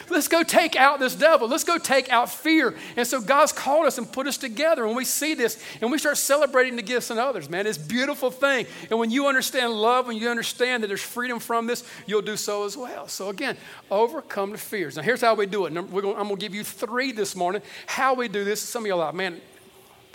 Let's 0.09 0.29
go 0.29 0.45
take 0.45 0.77
out 0.77 1.01
this 1.01 1.17
devil. 1.17 1.49
Let's 1.49 1.65
go 1.65 1.79
take 1.79 2.11
out 2.11 2.31
fear. 2.31 2.77
And 2.97 3.05
so 3.07 3.21
God's 3.21 3.53
called 3.53 3.87
us 3.87 3.99
and 3.99 4.11
put 4.11 4.29
us 4.29 4.37
together. 4.37 4.87
And 4.87 4.95
we 4.95 5.05
see 5.05 5.35
this 5.35 5.61
and 5.81 5.91
we 5.91 5.99
start 5.99 6.17
celebrating 6.17 6.77
the 6.77 6.83
gifts 6.83 7.11
in 7.11 7.19
others, 7.19 7.51
man. 7.51 7.67
It's 7.67 7.77
a 7.77 7.81
beautiful 7.81 8.31
thing. 8.31 8.67
And 8.89 9.01
when 9.01 9.11
you 9.11 9.27
understand 9.27 9.73
love, 9.73 10.07
when 10.07 10.17
you 10.17 10.29
understand 10.29 10.85
that 10.85 10.87
there's 10.87 11.03
freedom 11.03 11.41
from 11.41 11.67
this, 11.67 11.83
you'll 12.07 12.23
do 12.23 12.37
so 12.37 12.65
as 12.65 12.77
well. 12.77 13.09
So 13.09 13.31
again, 13.31 13.57
overcome 13.91 14.53
the 14.53 14.59
fears. 14.59 14.95
Now 14.95 15.03
here's 15.03 15.23
how 15.23 15.35
we 15.35 15.47
do 15.47 15.67
it. 15.67 15.77
I'm 15.77 15.91
going 15.91 16.29
to 16.29 16.37
give 16.37 16.55
you 16.55 16.63
three 16.63 17.11
this 17.11 17.35
morning. 17.35 17.63
How 17.87 18.15
we 18.15 18.29
do 18.29 18.45
this. 18.45 18.61
Some 18.61 18.85
of 18.85 18.87
you 18.87 18.93
are 18.95 19.07
like, 19.07 19.15
man, 19.15 19.41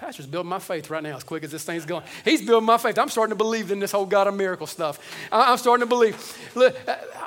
Pastor's 0.01 0.25
building 0.25 0.49
my 0.49 0.57
faith 0.57 0.89
right 0.89 1.03
now 1.03 1.15
as 1.15 1.23
quick 1.23 1.43
as 1.43 1.51
this 1.51 1.63
thing's 1.63 1.85
going. 1.85 2.03
He's 2.25 2.43
building 2.43 2.65
my 2.65 2.79
faith. 2.79 2.97
I'm 2.97 3.07
starting 3.07 3.29
to 3.29 3.35
believe 3.35 3.69
in 3.69 3.79
this 3.79 3.91
whole 3.91 4.07
God 4.07 4.25
of 4.25 4.33
miracle 4.33 4.65
stuff. 4.65 4.97
I'm 5.31 5.59
starting 5.59 5.85
to 5.85 5.87
believe. 5.87 6.17
Look, 6.55 6.75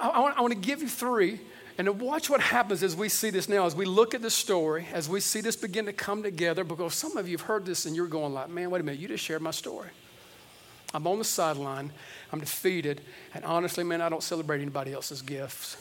I 0.02 0.40
want 0.40 0.52
to 0.52 0.58
give 0.58 0.82
you 0.82 0.88
three 0.88 1.38
and 1.78 2.00
watch 2.00 2.28
what 2.28 2.40
happens 2.40 2.82
as 2.82 2.96
we 2.96 3.08
see 3.08 3.30
this 3.30 3.48
now, 3.48 3.64
as 3.64 3.76
we 3.76 3.84
look 3.84 4.12
at 4.12 4.22
this 4.22 4.34
story, 4.34 4.88
as 4.92 5.08
we 5.08 5.20
see 5.20 5.40
this 5.40 5.54
begin 5.54 5.86
to 5.86 5.92
come 5.92 6.24
together, 6.24 6.64
because 6.64 6.94
some 6.94 7.16
of 7.16 7.28
you 7.28 7.36
have 7.36 7.46
heard 7.46 7.64
this 7.64 7.86
and 7.86 7.94
you're 7.94 8.08
going 8.08 8.34
like, 8.34 8.48
man, 8.48 8.70
wait 8.70 8.80
a 8.80 8.84
minute, 8.84 9.00
you 9.00 9.06
just 9.06 9.22
shared 9.22 9.40
my 9.40 9.52
story. 9.52 9.90
I'm 10.92 11.06
on 11.06 11.18
the 11.18 11.24
sideline, 11.24 11.92
I'm 12.32 12.40
defeated, 12.40 13.02
and 13.34 13.44
honestly, 13.44 13.84
man, 13.84 14.00
I 14.00 14.08
don't 14.08 14.22
celebrate 14.22 14.60
anybody 14.60 14.92
else's 14.92 15.22
gifts. 15.22 15.76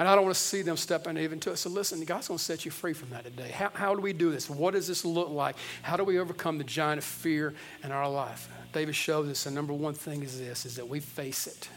And 0.00 0.08
I 0.08 0.14
don't 0.14 0.24
want 0.24 0.34
to 0.34 0.40
see 0.40 0.62
them 0.62 0.78
step 0.78 1.02
stepping 1.02 1.22
even 1.22 1.38
to 1.40 1.50
it. 1.50 1.58
So 1.58 1.68
listen, 1.68 2.02
God's 2.06 2.28
going 2.28 2.38
to 2.38 2.42
set 2.42 2.64
you 2.64 2.70
free 2.70 2.94
from 2.94 3.10
that 3.10 3.24
today. 3.24 3.50
How, 3.50 3.70
how 3.74 3.94
do 3.94 4.00
we 4.00 4.14
do 4.14 4.30
this? 4.30 4.48
What 4.48 4.72
does 4.72 4.88
this 4.88 5.04
look 5.04 5.28
like? 5.28 5.56
How 5.82 5.98
do 5.98 6.04
we 6.04 6.18
overcome 6.18 6.56
the 6.56 6.64
giant 6.64 6.98
of 7.00 7.04
fear 7.04 7.52
in 7.84 7.92
our 7.92 8.08
life? 8.08 8.48
David 8.72 8.94
shows 8.96 9.28
us 9.28 9.44
the 9.44 9.50
number 9.50 9.74
one 9.74 9.92
thing 9.92 10.22
is 10.22 10.38
this, 10.38 10.64
is 10.64 10.76
that 10.76 10.88
we 10.88 11.00
face 11.00 11.46
it. 11.46 11.68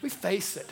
We 0.00 0.10
face 0.10 0.56
it. 0.56 0.70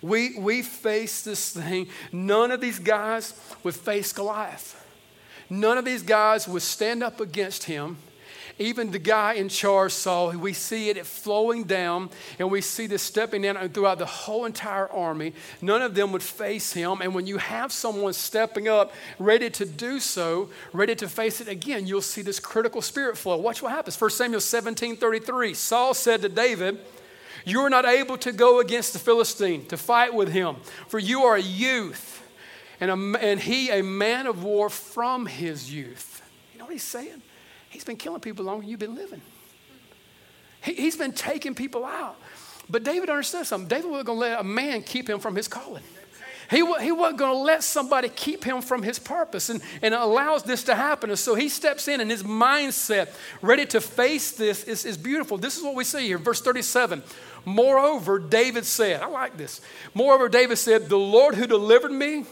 We, 0.00 0.38
we 0.38 0.62
face 0.62 1.20
this 1.20 1.52
thing. 1.52 1.88
None 2.10 2.52
of 2.52 2.62
these 2.62 2.78
guys 2.78 3.38
would 3.62 3.74
face 3.74 4.10
Goliath. 4.10 4.82
None 5.50 5.76
of 5.76 5.84
these 5.84 6.02
guys 6.02 6.48
would 6.48 6.62
stand 6.62 7.02
up 7.02 7.20
against 7.20 7.64
him. 7.64 7.98
Even 8.58 8.90
the 8.90 8.98
guy 8.98 9.34
in 9.34 9.48
charge 9.48 9.92
Saul, 9.92 10.32
we 10.32 10.52
see 10.52 10.90
it 10.90 11.06
flowing 11.06 11.64
down, 11.64 12.10
and 12.38 12.50
we 12.50 12.60
see 12.60 12.86
this 12.86 13.02
stepping 13.02 13.42
down 13.42 13.68
throughout 13.68 13.98
the 13.98 14.06
whole 14.06 14.44
entire 14.46 14.90
army. 14.90 15.32
None 15.62 15.80
of 15.80 15.94
them 15.94 16.10
would 16.12 16.22
face 16.22 16.72
him. 16.72 17.00
And 17.00 17.14
when 17.14 17.26
you 17.26 17.38
have 17.38 17.72
someone 17.72 18.12
stepping 18.12 18.66
up, 18.66 18.92
ready 19.18 19.48
to 19.50 19.64
do 19.64 20.00
so, 20.00 20.50
ready 20.72 20.96
to 20.96 21.08
face 21.08 21.40
it 21.40 21.46
again, 21.46 21.86
you'll 21.86 22.02
see 22.02 22.22
this 22.22 22.40
critical 22.40 22.82
spirit 22.82 23.16
flow. 23.16 23.36
Watch 23.36 23.62
what 23.62 23.70
happens. 23.70 24.00
1 24.00 24.10
Samuel 24.10 24.40
17 24.40 24.96
33. 24.96 25.54
Saul 25.54 25.94
said 25.94 26.22
to 26.22 26.28
David, 26.28 26.78
you 27.44 27.60
are 27.60 27.70
not 27.70 27.86
able 27.86 28.18
to 28.18 28.32
go 28.32 28.60
against 28.60 28.92
the 28.92 28.98
Philistine 28.98 29.66
to 29.66 29.76
fight 29.76 30.12
with 30.12 30.30
him, 30.30 30.56
for 30.88 30.98
you 30.98 31.22
are 31.22 31.36
a 31.36 31.40
youth, 31.40 32.22
and, 32.80 32.90
a, 32.90 33.18
and 33.20 33.40
he 33.40 33.70
a 33.70 33.82
man 33.82 34.26
of 34.26 34.42
war 34.42 34.68
from 34.68 35.26
his 35.26 35.72
youth. 35.72 36.22
You 36.52 36.58
know 36.58 36.64
what 36.64 36.72
he's 36.72 36.82
saying? 36.82 37.22
He's 37.70 37.84
been 37.84 37.96
killing 37.96 38.20
people 38.20 38.44
longer 38.44 38.62
than 38.62 38.70
you've 38.70 38.80
been 38.80 38.94
living. 38.94 39.20
He, 40.62 40.74
he's 40.74 40.96
been 40.96 41.12
taking 41.12 41.54
people 41.54 41.84
out. 41.84 42.16
But 42.70 42.84
David 42.84 43.08
understood 43.08 43.46
something. 43.46 43.68
David 43.68 43.90
wasn't 43.90 44.06
going 44.06 44.16
to 44.18 44.20
let 44.20 44.40
a 44.40 44.44
man 44.44 44.82
keep 44.82 45.08
him 45.08 45.20
from 45.20 45.34
his 45.36 45.48
calling. 45.48 45.82
He, 46.50 46.56
he 46.56 46.92
wasn't 46.92 47.18
going 47.18 47.34
to 47.34 47.38
let 47.38 47.62
somebody 47.62 48.08
keep 48.08 48.42
him 48.42 48.62
from 48.62 48.82
his 48.82 48.98
purpose 48.98 49.50
and, 49.50 49.60
and 49.82 49.94
allows 49.94 50.44
this 50.44 50.64
to 50.64 50.74
happen. 50.74 51.10
And 51.10 51.18
so 51.18 51.34
he 51.34 51.50
steps 51.50 51.88
in 51.88 52.00
and 52.00 52.10
his 52.10 52.22
mindset, 52.22 53.10
ready 53.42 53.66
to 53.66 53.82
face 53.82 54.32
this, 54.32 54.64
is, 54.64 54.86
is 54.86 54.96
beautiful. 54.96 55.36
This 55.36 55.58
is 55.58 55.62
what 55.62 55.74
we 55.74 55.84
see 55.84 56.06
here. 56.06 56.16
Verse 56.16 56.40
37 56.40 57.02
Moreover, 57.44 58.18
David 58.18 58.64
said, 58.64 59.02
I 59.02 59.06
like 59.06 59.36
this. 59.36 59.60
Moreover, 59.94 60.28
David 60.28 60.56
said, 60.56 60.88
The 60.88 60.98
Lord 60.98 61.34
who 61.34 61.46
delivered 61.46 61.92
me 61.92 62.24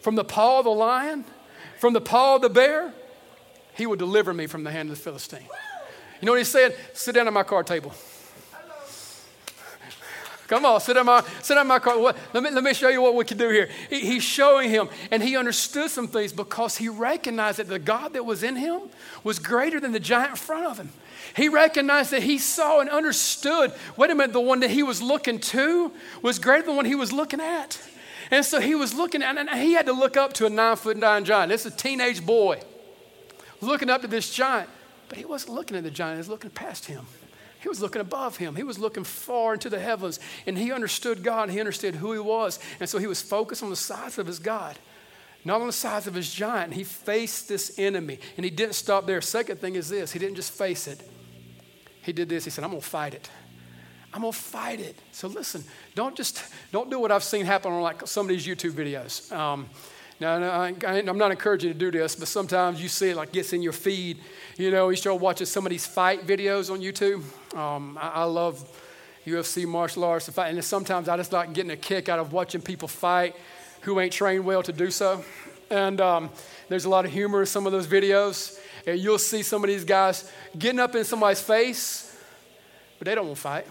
from 0.00 0.14
the 0.14 0.24
paw 0.24 0.58
of 0.58 0.64
the 0.64 0.70
lion, 0.70 1.24
from 1.78 1.92
the 1.92 2.00
paw 2.00 2.36
of 2.36 2.42
the 2.42 2.50
bear, 2.50 2.92
he 3.74 3.86
will 3.86 3.96
deliver 3.96 4.32
me 4.34 4.46
from 4.46 4.64
the 4.64 4.70
hand 4.70 4.90
of 4.90 4.96
the 4.96 5.02
Philistine. 5.02 5.46
You 6.20 6.26
know 6.26 6.32
what 6.32 6.38
he 6.38 6.44
said? 6.44 6.76
Sit 6.92 7.14
down 7.14 7.26
at 7.26 7.32
my 7.32 7.42
card 7.42 7.66
table. 7.66 7.92
Come 10.52 10.66
on, 10.66 10.80
sit 10.82 10.98
on 10.98 11.06
my, 11.06 11.24
sit 11.40 11.56
on 11.56 11.66
my 11.66 11.78
car. 11.78 11.98
What, 11.98 12.14
let, 12.34 12.42
me, 12.42 12.50
let 12.50 12.62
me 12.62 12.74
show 12.74 12.90
you 12.90 13.00
what 13.00 13.14
we 13.14 13.24
can 13.24 13.38
do 13.38 13.48
here. 13.48 13.70
He, 13.88 14.00
he's 14.00 14.22
showing 14.22 14.68
him, 14.68 14.90
and 15.10 15.22
he 15.22 15.34
understood 15.34 15.90
some 15.90 16.08
things 16.08 16.30
because 16.30 16.76
he 16.76 16.90
recognized 16.90 17.58
that 17.58 17.68
the 17.68 17.78
God 17.78 18.12
that 18.12 18.26
was 18.26 18.42
in 18.42 18.56
him 18.56 18.82
was 19.24 19.38
greater 19.38 19.80
than 19.80 19.92
the 19.92 20.00
giant 20.00 20.32
in 20.32 20.36
front 20.36 20.66
of 20.66 20.76
him. 20.76 20.90
He 21.34 21.48
recognized 21.48 22.10
that 22.10 22.22
he 22.22 22.36
saw 22.36 22.80
and 22.80 22.90
understood 22.90 23.72
wait 23.96 24.10
a 24.10 24.14
minute, 24.14 24.34
the 24.34 24.40
one 24.40 24.60
that 24.60 24.70
he 24.70 24.82
was 24.82 25.00
looking 25.00 25.40
to 25.40 25.90
was 26.20 26.38
greater 26.38 26.62
than 26.62 26.72
the 26.72 26.76
one 26.76 26.84
he 26.84 26.96
was 26.96 27.12
looking 27.12 27.40
at. 27.40 27.80
And 28.30 28.44
so 28.44 28.60
he 28.60 28.74
was 28.74 28.92
looking 28.92 29.22
at, 29.22 29.38
and 29.38 29.48
he 29.48 29.72
had 29.72 29.86
to 29.86 29.94
look 29.94 30.18
up 30.18 30.34
to 30.34 30.44
a 30.44 30.50
nine 30.50 30.76
foot 30.76 30.98
nine 30.98 31.24
giant. 31.24 31.48
This 31.48 31.64
is 31.64 31.72
a 31.72 31.76
teenage 31.76 32.26
boy 32.26 32.60
looking 33.62 33.90
up 33.90 34.02
to 34.02 34.08
this 34.08 34.32
giant, 34.32 34.68
but 35.08 35.18
he 35.18 35.24
wasn't 35.24 35.54
looking 35.54 35.76
at 35.76 35.84
the 35.84 35.90
giant, 35.90 36.16
he 36.16 36.18
was 36.18 36.28
looking 36.28 36.50
past 36.50 36.86
him. 36.86 37.06
He 37.60 37.68
was 37.68 37.80
looking 37.80 38.00
above 38.00 38.38
him. 38.38 38.56
He 38.56 38.64
was 38.64 38.78
looking 38.78 39.04
far 39.04 39.54
into 39.54 39.70
the 39.70 39.78
heavens, 39.78 40.18
and 40.46 40.58
he 40.58 40.72
understood 40.72 41.22
God. 41.22 41.48
He 41.48 41.60
understood 41.60 41.94
who 41.94 42.12
he 42.12 42.18
was, 42.18 42.58
and 42.80 42.88
so 42.88 42.98
he 42.98 43.06
was 43.06 43.22
focused 43.22 43.62
on 43.62 43.70
the 43.70 43.76
size 43.76 44.18
of 44.18 44.26
his 44.26 44.40
God, 44.40 44.76
not 45.44 45.60
on 45.60 45.68
the 45.68 45.72
size 45.72 46.08
of 46.08 46.14
his 46.14 46.32
giant. 46.32 46.74
He 46.74 46.82
faced 46.82 47.48
this 47.48 47.78
enemy, 47.78 48.18
and 48.36 48.44
he 48.44 48.50
didn't 48.50 48.74
stop 48.74 49.06
there. 49.06 49.20
Second 49.20 49.60
thing 49.60 49.76
is 49.76 49.88
this: 49.88 50.10
he 50.10 50.18
didn't 50.18 50.34
just 50.34 50.52
face 50.52 50.88
it. 50.88 51.08
He 52.02 52.12
did 52.12 52.28
this. 52.28 52.42
He 52.42 52.50
said, 52.50 52.64
"I'm 52.64 52.70
gonna 52.70 52.80
fight 52.80 53.14
it." 53.14 53.30
I'm 54.14 54.20
gonna 54.20 54.32
fight 54.32 54.80
it. 54.80 54.98
So 55.12 55.28
listen, 55.28 55.64
don't 55.94 56.14
just 56.14 56.42
don't 56.70 56.90
do 56.90 56.98
what 56.98 57.10
I've 57.10 57.24
seen 57.24 57.46
happen 57.46 57.72
on 57.72 57.80
like 57.80 58.06
some 58.06 58.26
of 58.26 58.28
these 58.28 58.46
YouTube 58.46 58.72
videos. 58.72 59.32
Um, 59.32 59.70
now, 60.22 60.60
I, 60.60 60.72
am 60.98 61.18
not 61.18 61.30
encouraging 61.30 61.68
you 61.68 61.74
to 61.74 61.78
do 61.78 61.90
this, 61.90 62.14
but 62.14 62.28
sometimes 62.28 62.80
you 62.80 62.88
see 62.88 63.10
it 63.10 63.16
like 63.16 63.32
gets 63.32 63.52
in 63.52 63.60
your 63.60 63.72
feed. 63.72 64.18
You 64.56 64.70
know, 64.70 64.88
you 64.88 64.96
start 64.96 65.20
watching 65.20 65.46
some 65.46 65.66
of 65.66 65.70
these 65.70 65.86
fight 65.86 66.26
videos 66.26 66.70
on 66.70 66.80
YouTube. 66.80 67.22
Um, 67.56 67.98
I, 68.00 68.08
I, 68.08 68.24
love 68.24 68.64
UFC 69.26 69.66
martial 69.66 70.04
arts 70.04 70.28
and 70.28 70.34
fight, 70.34 70.54
and 70.54 70.64
sometimes 70.64 71.08
I 71.08 71.16
just 71.16 71.32
like 71.32 71.52
getting 71.52 71.72
a 71.72 71.76
kick 71.76 72.08
out 72.08 72.18
of 72.18 72.32
watching 72.32 72.60
people 72.60 72.88
fight 72.88 73.34
who 73.82 73.98
ain't 74.00 74.12
trained 74.12 74.44
well 74.44 74.62
to 74.62 74.72
do 74.72 74.90
so. 74.90 75.24
And 75.70 76.00
um, 76.00 76.30
there's 76.68 76.84
a 76.84 76.88
lot 76.88 77.04
of 77.04 77.12
humor 77.12 77.40
in 77.40 77.46
some 77.46 77.66
of 77.66 77.72
those 77.72 77.86
videos. 77.86 78.58
And 78.86 78.98
you'll 78.98 79.18
see 79.18 79.42
some 79.42 79.64
of 79.64 79.68
these 79.68 79.84
guys 79.84 80.30
getting 80.56 80.80
up 80.80 80.94
in 80.94 81.04
somebody's 81.04 81.40
face, 81.40 82.16
but 82.98 83.06
they 83.06 83.14
don't 83.14 83.26
want 83.26 83.36
to 83.36 83.42
fight. 83.42 83.66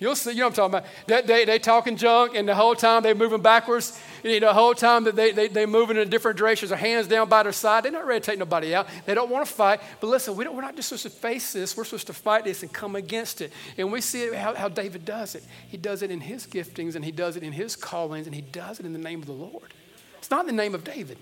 You'll 0.00 0.14
see, 0.14 0.30
you 0.30 0.36
know 0.36 0.44
what 0.44 0.58
I'm 0.58 0.70
talking 0.70 0.78
about. 0.78 0.90
They, 1.06 1.22
they, 1.22 1.44
they 1.44 1.58
talking 1.58 1.96
junk, 1.96 2.36
and 2.36 2.48
the 2.48 2.54
whole 2.54 2.76
time 2.76 3.02
they're 3.02 3.16
moving 3.16 3.42
backwards. 3.42 3.98
You 4.22 4.38
know, 4.38 4.48
the 4.48 4.54
whole 4.54 4.74
time 4.74 5.02
that 5.04 5.16
they, 5.16 5.32
they, 5.32 5.48
they're 5.48 5.66
moving 5.66 5.96
in 5.96 6.08
different 6.08 6.38
directions, 6.38 6.68
their 6.68 6.78
hands 6.78 7.08
down 7.08 7.28
by 7.28 7.42
their 7.42 7.52
side. 7.52 7.82
They're 7.82 7.90
not 7.90 8.06
ready 8.06 8.20
to 8.20 8.26
take 8.26 8.38
nobody 8.38 8.76
out. 8.76 8.86
They 9.06 9.14
don't 9.14 9.28
want 9.28 9.46
to 9.46 9.52
fight. 9.52 9.80
But 10.00 10.06
listen, 10.06 10.36
we 10.36 10.44
don't, 10.44 10.54
we're 10.54 10.62
not 10.62 10.76
just 10.76 10.90
supposed 10.90 11.02
to 11.02 11.10
face 11.10 11.52
this. 11.52 11.76
We're 11.76 11.84
supposed 11.84 12.06
to 12.06 12.12
fight 12.12 12.44
this 12.44 12.62
and 12.62 12.72
come 12.72 12.94
against 12.94 13.40
it. 13.40 13.52
And 13.76 13.90
we 13.90 14.00
see 14.00 14.32
how, 14.32 14.54
how 14.54 14.68
David 14.68 15.04
does 15.04 15.34
it. 15.34 15.42
He 15.68 15.76
does 15.76 16.02
it 16.02 16.12
in 16.12 16.20
his 16.20 16.46
giftings, 16.46 16.94
and 16.94 17.04
he 17.04 17.10
does 17.10 17.36
it 17.36 17.42
in 17.42 17.52
his 17.52 17.74
callings, 17.74 18.26
and 18.26 18.34
he 18.34 18.42
does 18.42 18.78
it 18.78 18.86
in 18.86 18.92
the 18.92 19.00
name 19.00 19.20
of 19.20 19.26
the 19.26 19.32
Lord. 19.32 19.74
It's 20.18 20.30
not 20.30 20.40
in 20.40 20.46
the 20.46 20.62
name 20.62 20.76
of 20.76 20.84
David. 20.84 21.18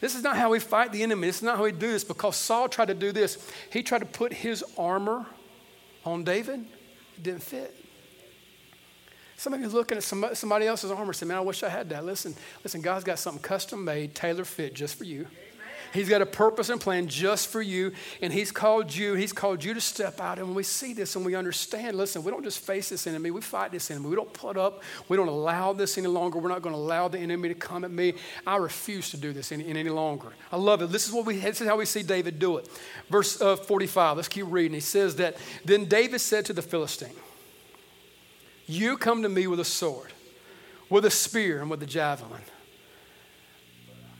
This 0.00 0.16
is 0.16 0.24
not 0.24 0.36
how 0.36 0.50
we 0.50 0.58
fight 0.58 0.90
the 0.90 1.04
enemy. 1.04 1.28
This 1.28 1.36
is 1.36 1.42
not 1.42 1.56
how 1.56 1.64
we 1.64 1.72
do 1.72 1.92
this 1.92 2.02
because 2.02 2.34
Saul 2.34 2.68
tried 2.68 2.88
to 2.88 2.94
do 2.94 3.12
this. 3.12 3.48
He 3.72 3.84
tried 3.84 4.00
to 4.00 4.06
put 4.06 4.32
his 4.32 4.64
armor 4.76 5.24
on 6.04 6.24
David. 6.24 6.64
It 7.16 7.22
didn't 7.22 7.42
fit. 7.42 7.76
Some 9.38 9.54
of 9.54 9.60
you 9.60 9.68
looking 9.68 9.96
at 9.96 10.02
somebody 10.02 10.66
else's 10.66 10.90
armor 10.90 11.04
and 11.04 11.14
say, 11.14 11.24
Man, 11.24 11.36
I 11.36 11.40
wish 11.40 11.62
I 11.62 11.68
had 11.68 11.88
that. 11.90 12.04
Listen, 12.04 12.34
listen, 12.64 12.80
God's 12.80 13.04
got 13.04 13.20
something 13.20 13.40
custom 13.40 13.84
made, 13.84 14.12
tailor 14.12 14.44
fit 14.44 14.74
just 14.74 14.96
for 14.96 15.04
you. 15.04 15.28
He's 15.94 16.08
got 16.08 16.20
a 16.20 16.26
purpose 16.26 16.70
and 16.70 16.80
plan 16.80 17.06
just 17.06 17.46
for 17.46 17.62
you, 17.62 17.92
and 18.20 18.32
He's 18.32 18.50
called 18.50 18.92
you. 18.92 19.14
He's 19.14 19.32
called 19.32 19.62
you 19.62 19.74
to 19.74 19.80
step 19.80 20.20
out. 20.20 20.38
And 20.38 20.48
when 20.48 20.56
we 20.56 20.64
see 20.64 20.92
this 20.92 21.14
and 21.14 21.24
we 21.24 21.36
understand, 21.36 21.96
listen, 21.96 22.24
we 22.24 22.32
don't 22.32 22.42
just 22.42 22.58
face 22.58 22.88
this 22.88 23.06
enemy, 23.06 23.30
we 23.30 23.40
fight 23.40 23.70
this 23.70 23.92
enemy. 23.92 24.08
We 24.08 24.16
don't 24.16 24.32
put 24.32 24.56
up, 24.56 24.82
we 25.08 25.16
don't 25.16 25.28
allow 25.28 25.72
this 25.72 25.96
any 25.98 26.08
longer. 26.08 26.40
We're 26.40 26.48
not 26.48 26.62
going 26.62 26.74
to 26.74 26.80
allow 26.80 27.06
the 27.06 27.20
enemy 27.20 27.48
to 27.48 27.54
come 27.54 27.84
at 27.84 27.92
me. 27.92 28.14
I 28.44 28.56
refuse 28.56 29.10
to 29.10 29.16
do 29.16 29.32
this 29.32 29.52
any, 29.52 29.66
any 29.68 29.84
longer. 29.84 30.32
I 30.50 30.56
love 30.56 30.82
it. 30.82 30.90
This 30.90 31.06
is 31.06 31.12
what 31.12 31.24
we 31.26 31.36
this 31.36 31.60
is 31.60 31.68
how 31.68 31.76
we 31.76 31.84
see 31.84 32.02
David 32.02 32.40
do 32.40 32.56
it. 32.56 32.68
Verse 33.08 33.40
uh, 33.40 33.54
45, 33.54 34.16
let's 34.16 34.28
keep 34.28 34.46
reading. 34.48 34.74
He 34.74 34.80
says 34.80 35.14
that 35.16 35.36
then 35.64 35.84
David 35.84 36.20
said 36.20 36.44
to 36.46 36.52
the 36.52 36.62
Philistine, 36.62 37.14
you 38.68 38.96
come 38.96 39.22
to 39.22 39.28
me 39.28 39.46
with 39.46 39.58
a 39.58 39.64
sword, 39.64 40.12
with 40.88 41.04
a 41.04 41.10
spear, 41.10 41.60
and 41.60 41.70
with 41.70 41.82
a 41.82 41.86
javelin. 41.86 42.42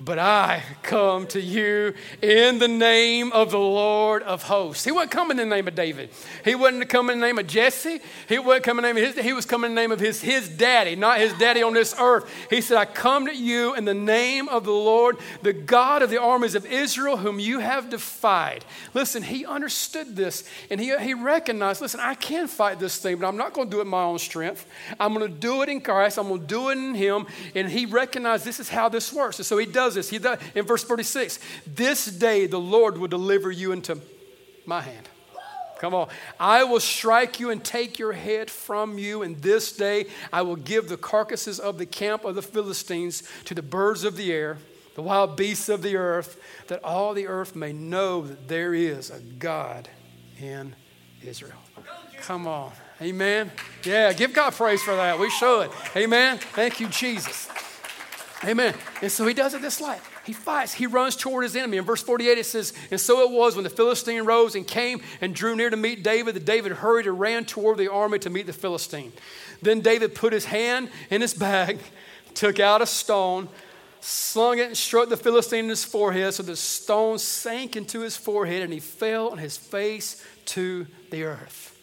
But 0.01 0.19
I 0.19 0.63
come 0.83 1.27
to 1.29 1.41
you 1.41 1.95
in 2.23 2.59
the 2.59 2.69
name 2.69 3.33
of 3.33 3.51
the 3.51 3.59
Lord 3.59 4.23
of 4.23 4.45
hosts. 4.45 4.85
He 4.85 4.93
wasn't 4.93 5.11
coming 5.11 5.39
in 5.39 5.49
the 5.49 5.57
name 5.57 5.67
of 5.67 5.75
David. 5.75 6.11
He 6.45 6.55
wasn't 6.55 6.89
coming 6.89 7.15
in 7.15 7.21
the 7.21 7.27
name 7.27 7.39
of 7.39 7.49
Jesse. 7.49 8.01
He 8.29 8.39
wasn't 8.39 8.65
coming 8.65 8.85
in 8.85 8.95
the 8.95 9.01
name 9.01 9.05
of 9.05 9.17
his, 9.17 9.25
he 9.25 9.33
was 9.33 9.45
coming 9.45 9.71
in 9.71 9.75
the 9.75 9.81
name 9.81 9.91
of 9.91 9.99
his, 9.99 10.21
his 10.21 10.49
daddy, 10.49 10.95
not 10.95 11.19
his 11.19 11.33
daddy 11.35 11.63
on 11.63 11.75
this 11.75 11.95
earth. 11.99 12.33
He 12.49 12.61
said, 12.61 12.77
I 12.77 12.85
come 12.85 13.27
to 13.27 13.35
you 13.35 13.75
in 13.75 13.85
the 13.85 13.95
name 13.95 14.49
of 14.49 14.65
the 14.65 14.71
Lord, 14.71 15.17
the 15.43 15.53
God 15.53 16.03
of 16.03 16.11
the 16.11 16.21
armies 16.21 16.55
of 16.55 16.65
Israel, 16.65 17.17
whom 17.17 17.41
you 17.41 17.59
have 17.59 17.91
defied. 17.91 18.65
Listen, 18.95 19.23
he 19.23 19.45
understood 19.45 20.15
this 20.15 20.49
and 20.71 20.81
he, 20.81 20.97
he 20.99 21.15
recognized, 21.15 21.81
listen, 21.81 21.99
I 21.99 22.15
can 22.15 22.47
fight 22.47 22.79
this 22.79 22.99
thing, 22.99 23.17
but 23.19 23.27
I'm 23.27 23.37
not 23.37 23.53
going 23.53 23.69
to 23.69 23.71
do 23.71 23.79
it 23.79 23.83
in 23.83 23.89
my 23.89 24.03
own 24.05 24.21
strength. 24.21 24.65
I'm 25.01 25.13
going 25.13 25.27
to 25.27 25.39
do 25.39 25.63
it 25.63 25.69
in 25.69 25.81
Christ. 25.81 26.19
I'm 26.19 26.29
going 26.29 26.43
to 26.43 26.47
do 26.47 26.69
it 26.69 26.79
in 26.79 26.95
him. 26.95 27.27
And 27.57 27.69
he 27.69 27.85
recognized 27.87 28.45
this 28.45 28.61
is 28.61 28.69
how 28.69 28.89
this 28.89 29.13
works. 29.13 29.39
And 29.39 29.47
so 29.47 29.59
he 29.59 29.67
does 29.67 29.88
does 29.89 29.95
this. 29.95 30.11
He 30.11 30.19
does, 30.19 30.39
in 30.55 30.65
verse 30.65 30.85
36, 30.85 31.39
this 31.67 32.07
day 32.07 32.47
the 32.47 32.61
Lord 32.61 32.99
will 32.99 33.09
deliver 33.09 33.51
you 33.51 33.73
into 33.73 33.99
my 34.67 34.81
hand. 34.83 35.09
Come 35.79 35.95
on. 35.95 36.09
I 36.41 36.65
will 36.65 36.81
strike 36.81 37.39
you 37.39 37.51
and 37.51 37.65
take 37.65 37.99
your 37.99 38.13
head 38.13 38.51
from 38.51 38.99
you, 38.99 39.23
and 39.23 39.41
this 39.41 39.73
day 39.73 40.07
I 40.33 40.43
will 40.43 40.57
give 40.57 40.89
the 40.89 40.97
carcasses 40.97 41.61
of 41.61 41.79
the 41.79 41.87
camp 41.87 42.25
of 42.25 42.35
the 42.35 42.43
Philistines 42.43 43.23
to 43.45 43.55
the 43.55 43.63
birds 43.63 44.05
of 44.05 44.17
the 44.17 44.33
air, 44.33 44.59
the 44.97 45.03
wild 45.03 45.37
beasts 45.37 45.69
of 45.69 45.83
the 45.83 45.97
earth, 45.97 46.41
that 46.67 46.83
all 46.83 47.15
the 47.15 47.29
earth 47.29 47.55
may 47.55 47.73
know 47.73 48.23
that 48.23 48.49
there 48.49 48.75
is 48.75 49.11
a 49.11 49.21
God 49.21 49.89
in 50.41 50.75
Israel. 51.23 51.63
Come 52.23 52.49
on. 52.49 52.73
Amen. 53.01 53.53
Yeah, 53.85 54.13
give 54.13 54.33
God 54.33 54.53
praise 54.53 54.83
for 54.83 54.97
that. 54.97 55.19
We 55.21 55.31
should. 55.31 55.71
Amen. 55.95 56.39
Thank 56.39 56.81
you, 56.81 56.89
Jesus. 56.89 57.49
Amen. 58.45 58.75
And 59.03 59.11
so 59.11 59.27
he 59.27 59.35
does 59.35 59.55
it 59.55 59.63
this 59.63 59.81
way. 59.81 59.99
He 60.25 60.33
fights. 60.33 60.73
He 60.73 60.87
runs 60.87 61.17
toward 61.17 61.43
his 61.43 61.57
enemy. 61.57 61.77
In 61.77 61.85
verse 61.85 62.03
48, 62.03 62.39
it 62.39 62.47
says, 62.47 62.73
And 62.91 63.01
so 63.01 63.21
it 63.23 63.31
was 63.31 63.57
when 63.57 63.65
the 63.65 63.71
Philistine 63.71 64.25
rose 64.25 64.55
and 64.55 64.67
came 64.67 65.01
and 65.21 65.35
drew 65.35 65.57
near 65.57 65.71
to 65.71 65.77
meet 65.77 66.05
David 66.05 66.37
that 66.37 66.45
David 66.45 66.73
hurried 66.73 67.07
and 67.07 67.19
ran 67.19 67.45
toward 67.45 67.79
the 67.79 67.91
army 67.91 68.21
to 68.21 68.31
meet 68.31 68.47
the 68.47 68.53
Philistine. 68.53 69.13
Then 69.61 69.81
David 69.81 70.15
put 70.15 70.33
his 70.33 70.45
hand 70.45 70.91
in 71.11 71.21
his 71.21 71.35
bag, 71.35 71.81
took 72.35 72.61
out 72.61 72.81
a 72.81 72.87
stone, 72.87 73.49
slung 74.01 74.61
it, 74.61 74.69
and 74.69 74.77
struck 74.77 75.09
the 75.09 75.17
Philistine 75.17 75.65
in 75.65 75.71
his 75.71 75.85
forehead. 75.85 76.33
So 76.35 76.45
the 76.45 76.55
stone 76.55 77.19
sank 77.19 77.75
into 77.75 78.01
his 78.01 78.17
forehead 78.17 78.63
and 78.63 78.73
he 78.73 78.79
fell 78.79 79.31
on 79.31 79.39
his 79.39 79.57
face 79.57 80.25
to 80.47 80.87
the 81.11 81.25
earth. 81.25 81.77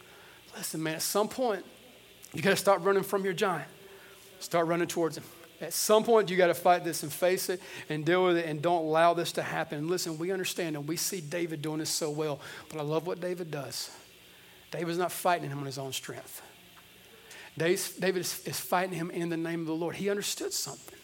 Listen, 0.56 0.82
man, 0.82 0.96
at 0.96 1.02
some 1.02 1.28
point, 1.28 1.66
you 2.34 2.42
got 2.42 2.52
to 2.52 2.56
start 2.56 2.82
running 2.82 3.04
from 3.04 3.26
your 3.26 3.34
giant. 3.34 3.68
Start 4.40 4.68
running 4.68 4.88
towards 4.88 5.18
him. 5.18 5.26
At 5.62 5.74
some 5.74 6.04
point, 6.04 6.30
you 6.30 6.38
got 6.38 6.48
to 6.48 6.54
fight 6.54 6.84
this 6.84 7.04
and 7.04 7.12
face 7.12 7.50
it 7.50 7.62
and 7.90 8.06
deal 8.06 8.26
with 8.26 8.38
it 8.38 8.46
and 8.46 8.62
don't 8.62 8.86
allow 8.86 9.14
this 9.14 9.32
to 9.34 9.42
happen. 9.42 9.88
listen, 9.88 10.18
we 10.18 10.32
understand 10.32 10.76
and 10.76 10.88
we 10.88 10.98
see 10.98 11.22
David 11.22 11.62
doing 11.62 11.80
this 11.80 11.90
so 11.90 12.10
well, 12.10 12.40
but 12.70 12.80
I 12.80 12.84
love 12.84 13.08
what 13.08 13.22
David 13.22 13.52
does. 13.52 13.90
David's 14.72 14.98
not 14.98 15.12
fighting 15.12 15.50
him 15.50 15.60
on 15.60 15.66
his 15.66 15.78
own 15.78 15.94
strength. 15.94 16.42
David 17.58 18.20
is 18.20 18.60
fighting 18.60 18.96
him 18.96 19.10
in 19.12 19.30
the 19.30 19.38
name 19.38 19.62
of 19.62 19.68
the 19.68 19.76
Lord. 19.76 19.96
He 19.96 20.10
understood 20.10 20.52
something. 20.52 21.00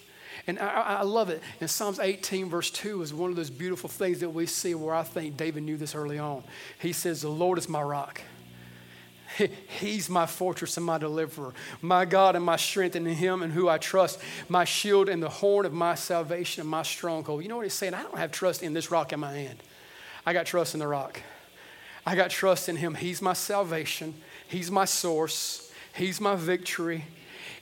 And 0.48 0.60
I, 0.60 0.98
I, 1.00 1.02
love 1.04 1.30
it. 1.30 1.42
In 1.60 1.68
Psalms 1.68 2.00
18, 2.00 2.50
verse 2.50 2.72
2, 2.72 3.02
is 3.04 3.14
one 3.14 3.30
of 3.30 3.36
those 3.36 3.50
beautiful 3.50 3.90
things 3.90 4.20
that 4.22 4.30
we 4.30 4.48
see 4.48 4.74
where 4.74 4.96
I 4.96 5.04
think 5.04 5.38
David 5.38 5.64
knew 5.64 5.78
this 5.78 5.94
early 5.94 6.18
on. 6.18 6.44
He 6.80 6.94
says, 6.94 7.22
The 7.22 7.30
Lord 7.30 7.58
is 7.58 7.70
my 7.70 7.82
rock. 7.82 8.22
He's 9.80 10.10
my 10.10 10.26
fortress 10.26 10.78
and 10.78 10.86
my 10.86 10.98
deliverer, 10.98 11.54
my 11.82 12.06
God 12.06 12.36
and 12.36 12.44
my 12.44 12.58
strength, 12.58 12.96
and 12.96 13.08
in 13.08 13.16
Him 13.16 13.42
and 13.44 13.54
who 13.54 13.70
I 13.70 13.78
trust, 13.78 14.20
my 14.50 14.66
shield 14.66 15.10
and 15.10 15.22
the 15.22 15.30
horn 15.30 15.66
of 15.66 15.74
my 15.74 15.96
salvation 15.96 16.62
and 16.62 16.70
my 16.70 16.84
stronghold. 16.84 17.44
You 17.44 17.50
know 17.50 17.58
what 17.58 17.66
He's 17.66 17.74
saying? 17.74 17.94
I 17.94 18.04
don't 18.04 18.18
have 18.18 18.32
trust 18.32 18.64
in 18.64 18.74
this 18.74 18.92
rock 18.92 19.14
in 19.14 19.20
my 19.20 19.34
hand. 19.34 19.60
I 20.26 20.34
got 20.34 20.46
trust 20.46 20.74
in 20.74 20.80
the 20.80 20.88
rock. 20.88 21.22
I 22.06 22.16
got 22.16 22.30
trust 22.30 22.68
in 22.68 22.76
Him. 22.76 22.96
He's 22.96 23.22
my 23.22 23.34
salvation, 23.34 24.16
He's 24.48 24.70
my 24.70 24.86
source, 24.86 25.72
He's 25.94 26.20
my 26.20 26.36
victory. 26.36 27.06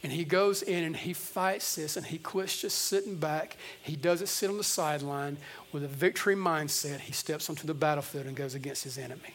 And 0.01 0.13
he 0.13 0.23
goes 0.23 0.61
in 0.61 0.85
and 0.85 0.95
he 0.95 1.11
fights 1.11 1.75
this 1.75 1.97
and 1.97 2.05
he 2.05 2.19
quits 2.19 2.61
just 2.61 2.77
sitting 2.83 3.17
back. 3.17 3.57
He 3.81 3.97
doesn't 3.97 4.27
sit 4.27 4.49
on 4.49 4.55
the 4.55 4.63
sideline 4.63 5.37
with 5.73 5.83
a 5.83 5.89
victory 5.89 6.35
mindset. 6.35 7.01
He 7.01 7.11
steps 7.11 7.49
onto 7.49 7.67
the 7.67 7.73
battlefield 7.73 8.25
and 8.25 8.33
goes 8.33 8.55
against 8.55 8.85
his 8.85 8.97
enemy. 8.97 9.33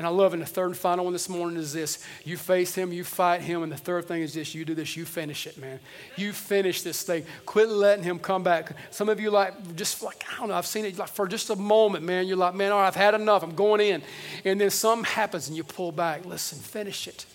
And 0.00 0.06
I 0.06 0.10
love, 0.10 0.32
and 0.32 0.40
the 0.40 0.46
third 0.46 0.68
and 0.68 0.76
final 0.78 1.04
one 1.04 1.12
this 1.12 1.28
morning 1.28 1.58
is 1.58 1.74
this 1.74 2.02
you 2.24 2.38
face 2.38 2.74
him, 2.74 2.90
you 2.90 3.04
fight 3.04 3.42
him, 3.42 3.62
and 3.62 3.70
the 3.70 3.76
third 3.76 4.08
thing 4.08 4.22
is 4.22 4.32
this 4.32 4.54
you 4.54 4.64
do 4.64 4.74
this, 4.74 4.96
you 4.96 5.04
finish 5.04 5.46
it, 5.46 5.58
man. 5.58 5.78
You 6.16 6.32
finish 6.32 6.80
this 6.80 7.02
thing. 7.02 7.26
Quit 7.44 7.68
letting 7.68 8.02
him 8.02 8.18
come 8.18 8.42
back. 8.42 8.74
Some 8.90 9.10
of 9.10 9.20
you, 9.20 9.30
like, 9.30 9.76
just 9.76 10.02
like, 10.02 10.24
I 10.32 10.38
don't 10.38 10.48
know, 10.48 10.54
I've 10.54 10.64
seen 10.64 10.86
it 10.86 10.96
like 10.96 11.10
for 11.10 11.28
just 11.28 11.50
a 11.50 11.56
moment, 11.56 12.02
man. 12.02 12.26
You're 12.26 12.38
like, 12.38 12.54
man, 12.54 12.72
all 12.72 12.78
right, 12.78 12.86
I've 12.86 12.94
had 12.94 13.14
enough, 13.14 13.42
I'm 13.42 13.54
going 13.54 13.82
in. 13.82 14.02
And 14.46 14.58
then 14.58 14.70
something 14.70 15.04
happens 15.04 15.48
and 15.48 15.56
you 15.58 15.64
pull 15.64 15.92
back. 15.92 16.24
Listen, 16.24 16.58
finish 16.60 17.06
it. 17.06 17.26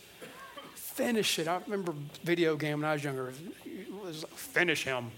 Finish 0.73 1.37
it. 1.37 1.47
I 1.47 1.59
remember 1.67 1.93
video 2.23 2.55
game 2.55 2.79
when 2.79 2.89
I 2.89 2.93
was 2.93 3.03
younger. 3.03 3.31
It 3.63 3.93
was 3.93 4.25
finish 4.33 4.85
him 4.85 5.11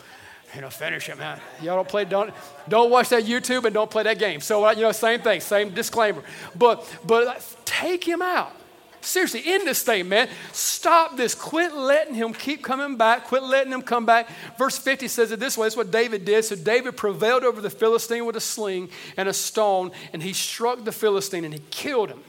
you 0.55 0.61
know, 0.61 0.69
finish 0.69 1.07
him, 1.07 1.17
man. 1.17 1.39
Y'all 1.61 1.75
don't 1.75 1.87
play, 1.87 2.05
don't, 2.05 2.33
don't 2.69 2.89
watch 2.89 3.09
that 3.09 3.23
YouTube 3.23 3.65
and 3.65 3.73
don't 3.73 3.91
play 3.91 4.03
that 4.03 4.17
game. 4.17 4.39
So, 4.39 4.65
uh, 4.65 4.71
you 4.71 4.81
know, 4.81 4.91
same 4.91 5.21
thing, 5.21 5.41
same 5.41 5.71
disclaimer. 5.71 6.23
But, 6.55 6.87
but 7.05 7.45
take 7.65 8.03
him 8.03 8.21
out. 8.21 8.53
Seriously, 9.01 9.41
end 9.45 9.67
this 9.67 9.83
thing, 9.83 10.09
man. 10.09 10.27
Stop 10.51 11.15
this. 11.15 11.35
Quit 11.35 11.73
letting 11.73 12.13
him 12.15 12.33
keep 12.33 12.63
coming 12.63 12.97
back. 12.97 13.25
Quit 13.25 13.43
letting 13.43 13.71
him 13.71 13.81
come 13.81 14.05
back. 14.05 14.27
Verse 14.57 14.77
50 14.77 15.07
says 15.07 15.31
it 15.31 15.39
this 15.39 15.57
way. 15.57 15.67
It's 15.67 15.77
what 15.77 15.91
David 15.91 16.25
did. 16.25 16.43
So 16.43 16.55
David 16.55 16.97
prevailed 16.97 17.43
over 17.43 17.61
the 17.61 17.69
Philistine 17.69 18.25
with 18.25 18.35
a 18.35 18.41
sling 18.41 18.89
and 19.15 19.29
a 19.29 19.33
stone, 19.33 19.91
and 20.11 20.23
he 20.23 20.33
struck 20.33 20.83
the 20.83 20.91
Philistine 20.91 21.45
and 21.45 21.53
he 21.53 21.61
killed 21.69 22.09
him. 22.09 22.21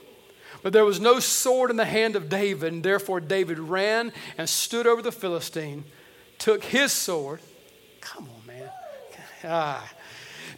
But 0.63 0.73
there 0.73 0.85
was 0.85 1.01
no 1.01 1.21
sword 1.21 1.71
in 1.71 1.77
the 1.77 1.85
hand 1.85 2.17
of 2.17 2.29
David, 2.29 2.73
and 2.73 2.83
therefore 2.83 3.21
David 3.21 3.59
ran 3.59 4.13
and 4.37 4.49
stood 4.49 4.87
over 4.87 5.03
the 5.03 5.13
Philistine, 5.13 5.85
took 6.39 6.65
his 6.65 6.93
sword, 6.93 7.41
Come 8.13 8.29
on, 8.35 8.47
man. 8.47 8.71
Ah. 9.45 9.89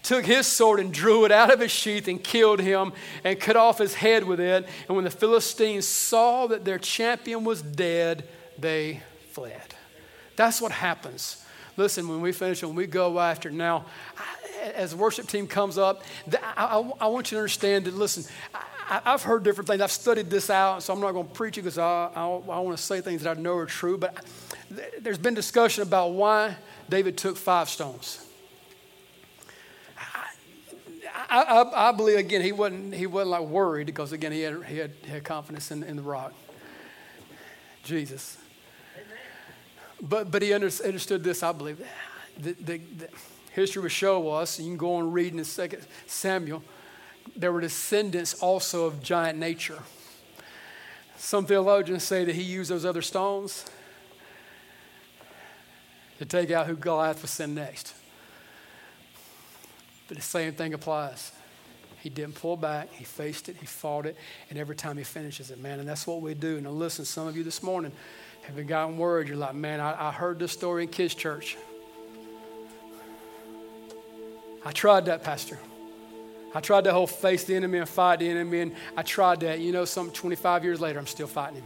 Took 0.03 0.25
his 0.25 0.47
sword 0.47 0.81
and 0.81 0.93
drew 0.93 1.25
it 1.25 1.33
out 1.33 1.53
of 1.53 1.61
his 1.61 1.71
sheath 1.71 2.09
and 2.09 2.23
killed 2.23 2.61
him 2.61 2.93
and 3.23 3.39
cut 3.39 3.57
off 3.57 3.79
his 3.79 3.95
head 3.95 4.25
with 4.25 4.41
it. 4.41 4.67
And 4.89 4.97
when 4.97 5.05
the 5.05 5.11
Philistines 5.11 5.87
saw 5.87 6.47
that 6.47 6.65
their 6.65 6.79
champion 6.79 7.45
was 7.45 7.61
dead, 7.61 8.27
they 8.59 9.03
fled. 9.33 9.75
That's 10.37 10.61
what 10.61 10.73
happens. 10.73 11.45
Listen, 11.77 12.09
when 12.09 12.21
we 12.21 12.33
finish, 12.33 12.63
when 12.63 12.75
we 12.75 12.87
go 12.87 13.19
after 13.19 13.51
now, 13.51 13.85
as 14.75 14.93
the 14.93 14.97
worship 14.97 15.27
team 15.27 15.47
comes 15.47 15.77
up, 15.77 16.03
I, 16.57 16.67
I, 16.67 16.91
I 17.01 17.07
want 17.09 17.31
you 17.31 17.37
to 17.37 17.41
understand 17.41 17.85
that, 17.87 17.95
listen, 17.95 18.25
I, 18.90 19.12
have 19.12 19.22
heard 19.22 19.44
different 19.44 19.68
things. 19.68 19.81
I've 19.81 19.92
studied 19.92 20.29
this 20.29 20.50
out, 20.50 20.83
so 20.83 20.92
I'm 20.92 21.00
not 21.00 21.12
going 21.12 21.29
to 21.29 21.33
preach 21.33 21.57
it 21.57 21.62
because 21.62 21.79
I, 21.79 22.11
I, 22.12 22.24
I 22.24 22.59
want 22.59 22.76
to 22.76 22.83
say 22.83 23.00
things 23.00 23.22
that 23.22 23.38
I 23.38 23.40
know 23.40 23.55
are 23.57 23.66
true. 23.66 23.96
But 23.96 24.24
there's 25.00 25.18
been 25.18 25.35
discussion 25.35 25.85
about 25.85 26.12
why 26.12 26.57
David 26.88 27.16
took 27.16 27.37
five 27.37 27.68
stones. 27.68 28.26
I, 31.33 31.42
I, 31.42 31.90
I, 31.90 31.92
believe 31.92 32.18
again 32.18 32.42
he 32.42 32.50
wasn't 32.50 32.92
he 32.92 33.07
wasn't 33.07 33.31
like 33.31 33.42
worried 33.42 33.87
because 33.87 34.11
again 34.11 34.33
he 34.33 34.40
had 34.40 34.64
he 34.64 34.79
had, 34.79 34.90
he 35.00 35.11
had 35.11 35.22
confidence 35.22 35.70
in, 35.70 35.85
in 35.85 35.94
the 35.94 36.03
rock, 36.03 36.33
Jesus. 37.85 38.37
But 40.03 40.33
but 40.33 40.42
he 40.42 40.53
understood 40.53 41.22
this. 41.22 41.44
I 41.44 41.53
believe 41.53 41.81
the, 42.37 42.53
the, 42.55 42.79
the 42.79 43.09
history 43.53 43.83
will 43.83 43.88
show 43.90 44.29
us. 44.31 44.59
You 44.59 44.66
can 44.66 44.76
go 44.76 44.98
and 44.98 45.14
read 45.14 45.33
in 45.33 45.44
Second 45.44 45.87
Samuel. 46.09 46.64
There 47.37 47.53
were 47.53 47.61
descendants 47.61 48.35
also 48.35 48.87
of 48.87 49.03
giant 49.03 49.38
nature. 49.38 49.79
Some 51.16 51.47
theologians 51.47 52.03
say 52.03 52.25
that 52.25 52.35
he 52.35 52.43
used 52.43 52.71
those 52.71 52.85
other 52.85 53.03
stones 53.03 53.66
to 56.19 56.25
take 56.25 56.51
out 56.51 56.66
who 56.66 56.77
Goliath 56.77 57.23
was 57.23 57.31
send 57.31 57.55
next. 57.55 57.95
But 60.09 60.16
the 60.16 60.23
same 60.23 60.55
thing 60.55 60.75
applies. 60.75 61.33
He 62.03 62.09
didn't 62.09 62.35
pull 62.35 62.57
back. 62.57 62.90
He 62.93 63.05
faced 63.05 63.49
it. 63.49 63.57
He 63.57 63.66
fought 63.66 64.07
it. 64.07 64.16
And 64.49 64.59
every 64.59 64.75
time 64.75 64.97
he 64.97 65.05
finishes 65.05 65.51
it, 65.51 65.61
man. 65.61 65.79
And 65.81 65.88
that's 65.88 66.07
what 66.07 66.23
we 66.23 66.35
do. 66.35 66.61
Now, 66.61 66.71
listen, 66.71 67.05
some 67.05 67.27
of 67.27 67.37
you 67.37 67.45
this 67.45 67.62
morning 67.62 67.93
have 68.43 68.57
been 68.57 68.66
gotten 68.66 68.97
worried. 68.97 69.29
You're 69.29 69.37
like, 69.37 69.55
man, 69.55 69.81
I, 69.81 70.09
I 70.09 70.11
heard 70.11 70.38
this 70.38 70.53
story 70.53 70.85
in 70.85 70.88
kids' 70.88 71.14
church. 71.14 71.57
I 74.64 74.73
tried 74.73 75.07
that, 75.07 75.23
Pastor. 75.23 75.59
I 76.55 76.61
tried 76.61 76.83
that 76.85 76.93
whole 76.93 77.07
face 77.07 77.45
the 77.45 77.55
enemy 77.55 77.79
and 77.79 77.89
fight 77.89 78.19
the 78.19 78.29
enemy. 78.29 78.61
And 78.61 78.75
I 78.97 79.03
tried 79.03 79.41
that. 79.41 79.61
You 79.61 79.73
know, 79.73 79.85
some 79.85 80.11
25 80.11 80.65
years 80.65 80.81
later, 80.81 80.99
I'm 80.99 81.07
still 81.07 81.27
fighting 81.27 81.57
him. 81.57 81.65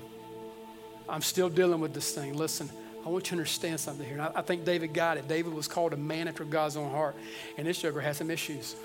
I'm 1.08 1.22
still 1.22 1.48
dealing 1.48 1.80
with 1.80 1.94
this 1.94 2.12
thing. 2.12 2.34
Listen, 2.34 2.70
I 3.04 3.08
want 3.08 3.26
you 3.26 3.30
to 3.30 3.32
understand 3.34 3.80
something 3.80 4.06
here. 4.06 4.20
I, 4.20 4.38
I 4.38 4.42
think 4.42 4.64
David 4.64 4.94
got 4.94 5.16
it. 5.16 5.28
David 5.28 5.52
was 5.52 5.68
called 5.68 5.92
a 5.92 5.96
man 5.96 6.28
after 6.28 6.44
God's 6.44 6.76
own 6.76 6.90
heart, 6.90 7.16
and 7.58 7.66
this 7.66 7.80
joker 7.80 8.00
has 8.00 8.18
some 8.18 8.30
issues. 8.30 8.76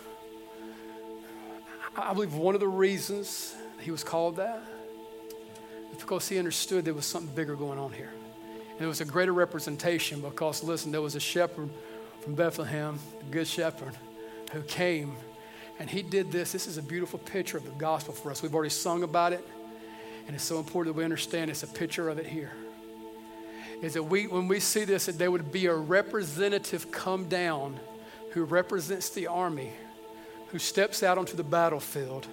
I, 1.96 2.10
I 2.10 2.14
believe 2.14 2.34
one 2.34 2.56
of 2.56 2.62
the 2.62 2.68
reasons 2.68 3.56
he 3.80 3.92
was 3.92 4.04
called 4.04 4.36
that 4.38 4.62
is 5.94 6.00
because 6.00 6.28
he 6.28 6.38
understood 6.38 6.84
there 6.84 6.94
was 6.94 7.06
something 7.06 7.34
bigger 7.34 7.56
going 7.56 7.80
on 7.80 7.94
here. 7.94 8.12
And 8.72 8.82
it 8.82 8.88
was 8.88 9.02
a 9.02 9.06
greater 9.06 9.34
representation 9.34 10.22
because, 10.22 10.64
listen, 10.64 10.92
there 10.92 11.02
was 11.02 11.16
a 11.16 11.20
shepherd 11.20 11.70
from 12.22 12.36
Bethlehem, 12.36 13.00
the 13.20 13.26
Good 13.32 13.48
Shepherd, 13.48 13.94
who 14.52 14.62
came 14.64 15.16
and 15.80 15.90
he 15.90 16.02
did 16.02 16.32
this. 16.32 16.52
This 16.52 16.68
is 16.68 16.78
a 16.78 16.82
beautiful 16.82 17.20
picture 17.20 17.58
of 17.58 17.64
the 17.64 17.72
gospel 17.72 18.14
for 18.14 18.30
us. 18.30 18.44
We've 18.44 18.54
already 18.54 18.70
sung 18.70 19.04
about 19.04 19.34
it, 19.34 19.48
and 20.28 20.36
it's 20.36 20.44
so 20.44 20.60
important 20.60 20.94
that 20.94 21.00
we 21.00 21.06
understand 21.06 21.50
it's 21.50 21.64
a 21.64 21.68
picture 21.68 22.10
of 22.10 22.20
it 22.20 22.28
here. 22.28 22.52
Is 23.82 23.94
that 23.94 24.04
we, 24.04 24.28
when 24.28 24.50
we 24.50 24.60
see 24.60 24.84
this, 24.84 25.06
that 25.06 25.18
there 25.18 25.32
would 25.32 25.54
be 25.54 25.68
a 25.68 25.74
representative 25.74 26.92
come 26.92 27.30
down 27.30 27.80
who 28.32 28.44
represents 28.44 29.10
the 29.10 29.28
army, 29.28 29.72
who 30.50 30.60
steps 30.60 31.02
out 31.02 31.18
onto 31.18 31.38
the 31.38 31.44
battlefield 31.44 32.28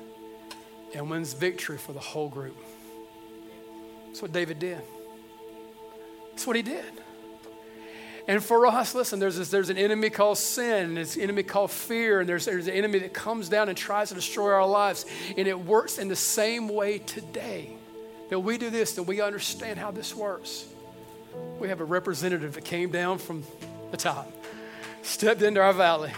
and 0.93 1.09
wins 1.09 1.33
victory 1.33 1.79
for 1.79 1.93
the 1.93 2.01
whole 2.01 2.29
group. 2.29 2.57
That's 4.07 4.23
what 4.23 4.33
David 4.33 4.59
did. 4.59 4.83
That's 6.31 6.47
what 6.47 6.57
he 6.57 6.63
did. 6.63 6.85
And 8.29 8.43
for 8.43 8.67
us, 8.67 8.95
listen, 8.95 9.21
there's, 9.21 9.37
this, 9.37 9.51
there's 9.51 9.71
an 9.71 9.79
enemy 9.79 10.11
called 10.11 10.39
sin, 10.39 10.87
and 10.87 10.97
there's 10.97 11.17
an 11.17 11.23
enemy 11.23 11.45
called 11.45 11.71
fear, 11.71 12.21
and 12.21 12.29
there's, 12.29 12.45
there's 12.45 12.67
an 12.67 12.75
enemy 12.75 12.99
that 13.01 13.15
comes 13.15 13.49
down 13.49 13.69
and 13.69 13.79
tries 13.79 14.09
to 14.09 14.15
destroy 14.15 14.53
our 14.53 14.67
lives. 14.67 15.07
And 15.37 15.47
it 15.47 15.59
works 15.59 15.99
in 15.99 16.09
the 16.09 16.17
same 16.17 16.69
way 16.69 16.99
today. 16.99 17.77
That 18.31 18.41
we 18.41 18.59
do 18.59 18.71
this, 18.71 18.95
that 18.95 19.05
we 19.05 19.21
understand 19.21 19.79
how 19.79 19.93
this 19.93 20.13
works. 20.13 20.67
We 21.61 21.69
have 21.69 21.81
a 21.81 21.85
representative 21.85 22.55
that 22.55 22.65
came 22.65 22.91
down 22.91 23.19
from 23.19 23.45
the 23.93 23.97
top, 23.97 24.31
stepped 25.03 25.43
into 25.43 25.61
our 25.61 25.73
valley, 25.73 26.13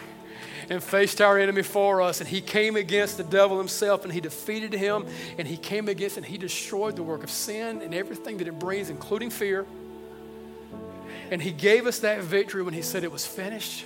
and 0.71 0.83
faced 0.83 1.21
our 1.21 1.39
enemy 1.39 1.63
for 1.63 2.01
us. 2.01 2.21
And 2.21 2.29
he 2.29 2.41
came 2.41 2.77
against 2.77 3.19
the 3.19 3.25
devil 3.25 3.59
himself 3.59 4.05
and 4.05 4.13
he 4.13 4.21
defeated 4.21 4.73
him. 4.73 5.07
And 5.39 5.47
he 5.47 5.57
came 5.57 5.89
against 5.89 6.17
and 6.17 6.27
he 6.27 6.39
destroyed 6.39 6.97
the 6.97 7.03
work 7.03 7.25
of 7.25 7.31
sin 7.31 7.81
and 7.83 7.95
everything 7.95 8.39
that 8.39 8.49
it 8.49 8.59
brings, 8.59 8.91
including 8.91 9.31
fear. 9.31 9.67
And 11.31 11.43
he 11.43 11.51
gave 11.51 11.87
us 11.87 12.01
that 12.01 12.23
victory 12.23 12.63
when 12.63 12.75
he 12.75 12.83
said 12.83 13.05
it 13.05 13.13
was 13.13 13.27
finished. 13.27 13.85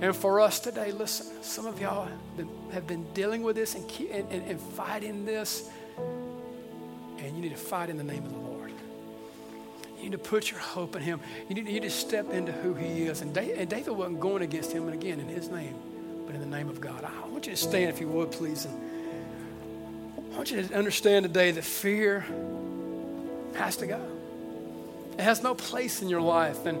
And 0.00 0.14
for 0.14 0.40
us 0.40 0.60
today, 0.60 0.92
listen, 0.92 1.42
some 1.42 1.66
of 1.66 1.80
y'all 1.80 2.08
have 2.72 2.86
been, 2.86 3.06
dealing 3.14 3.42
with 3.42 3.56
this 3.56 3.74
and, 3.74 3.90
and, 4.10 4.42
and, 4.44 4.60
fighting 4.60 5.24
this. 5.24 5.68
And 5.96 7.34
you 7.34 7.42
need 7.42 7.50
to 7.50 7.56
fight 7.56 7.90
in 7.90 7.96
the 7.96 8.04
name 8.04 8.24
of 8.24 8.32
the 8.32 8.38
Lord. 8.38 8.72
You 9.96 10.04
need 10.04 10.12
to 10.12 10.18
put 10.18 10.50
your 10.50 10.60
hope 10.60 10.94
in 10.94 11.02
him. 11.02 11.20
You 11.48 11.56
need, 11.56 11.66
you 11.66 11.72
need 11.72 11.82
to 11.82 11.90
step 11.90 12.30
into 12.30 12.52
who 12.52 12.74
he 12.74 13.04
is. 13.04 13.22
And 13.22 13.34
David, 13.34 13.58
and 13.58 13.68
David 13.68 13.90
wasn't 13.90 14.20
going 14.20 14.42
against 14.42 14.70
him, 14.70 14.84
and 14.84 14.94
again, 14.94 15.18
in 15.18 15.26
his 15.26 15.48
name, 15.48 15.74
but 16.26 16.34
in 16.34 16.40
the 16.40 16.46
name 16.46 16.68
of 16.68 16.80
God. 16.80 17.02
I 17.04 17.28
want 17.28 17.46
you 17.46 17.52
to 17.52 17.56
stand 17.56 17.90
if 17.90 18.00
you 18.00 18.08
would, 18.08 18.30
please. 18.30 18.66
And 18.66 20.32
I 20.32 20.36
want 20.36 20.50
you 20.52 20.62
to 20.62 20.74
understand 20.74 21.24
today 21.24 21.50
that 21.50 21.64
fear 21.64 22.24
has 23.54 23.76
to 23.78 23.86
go. 23.88 24.17
It 25.18 25.24
has 25.24 25.42
no 25.42 25.54
place 25.54 26.00
in 26.00 26.08
your 26.08 26.20
life. 26.20 26.64
And, 26.64 26.78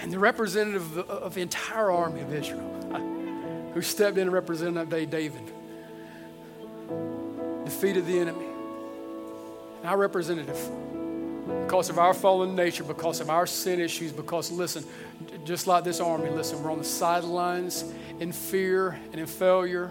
and 0.00 0.12
the 0.12 0.18
representative 0.18 0.98
of, 0.98 1.34
the 1.34 1.40
entire 1.40 1.90
army 1.90 2.20
of 2.20 2.32
Israel, 2.32 3.70
who 3.72 3.80
stepped 3.80 4.18
in 4.18 4.24
and 4.24 4.32
represented 4.32 4.74
that 4.74 4.90
day, 4.90 5.06
David, 5.06 5.50
defeated 7.64 8.06
the 8.06 8.18
enemy. 8.18 8.44
Our 9.82 9.96
representative, 9.96 10.58
because 11.64 11.88
of 11.88 11.98
our 11.98 12.12
fallen 12.12 12.54
nature, 12.54 12.84
because 12.84 13.20
of 13.20 13.30
our 13.30 13.46
sin 13.46 13.80
issues, 13.80 14.12
because, 14.12 14.50
listen, 14.52 14.84
just 15.44 15.66
like 15.66 15.84
this 15.84 16.00
army, 16.00 16.28
listen, 16.28 16.62
we're 16.62 16.70
on 16.70 16.78
the 16.78 16.84
sidelines 16.84 17.84
in 18.20 18.30
fear 18.30 19.00
and 19.10 19.20
in 19.20 19.26
failure 19.26 19.90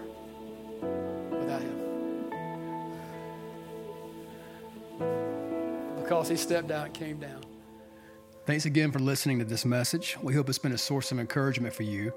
Because 6.21 6.29
He 6.29 6.37
stepped 6.37 6.69
out 6.69 6.85
and 6.85 6.93
came 6.93 7.17
down. 7.17 7.41
Thanks 8.45 8.67
again 8.67 8.91
for 8.91 8.99
listening 8.99 9.39
to 9.39 9.45
this 9.45 9.65
message. 9.65 10.17
We 10.21 10.35
hope 10.35 10.49
it's 10.49 10.59
been 10.59 10.71
a 10.71 10.77
source 10.77 11.11
of 11.11 11.17
encouragement 11.17 11.73
for 11.73 11.81
you. 11.81 12.13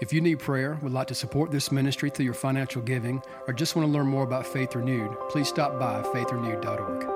If 0.00 0.12
you 0.12 0.20
need 0.20 0.40
prayer, 0.40 0.80
would 0.82 0.90
like 0.90 1.06
to 1.06 1.14
support 1.14 1.52
this 1.52 1.70
ministry 1.70 2.10
through 2.10 2.24
your 2.24 2.34
financial 2.34 2.82
giving, 2.82 3.22
or 3.46 3.54
just 3.54 3.76
want 3.76 3.86
to 3.86 3.92
learn 3.92 4.08
more 4.08 4.24
about 4.24 4.48
Faith 4.48 4.74
Renewed, 4.74 5.16
please 5.28 5.46
stop 5.46 5.78
by 5.78 6.02
faithrenewed.org. 6.02 7.15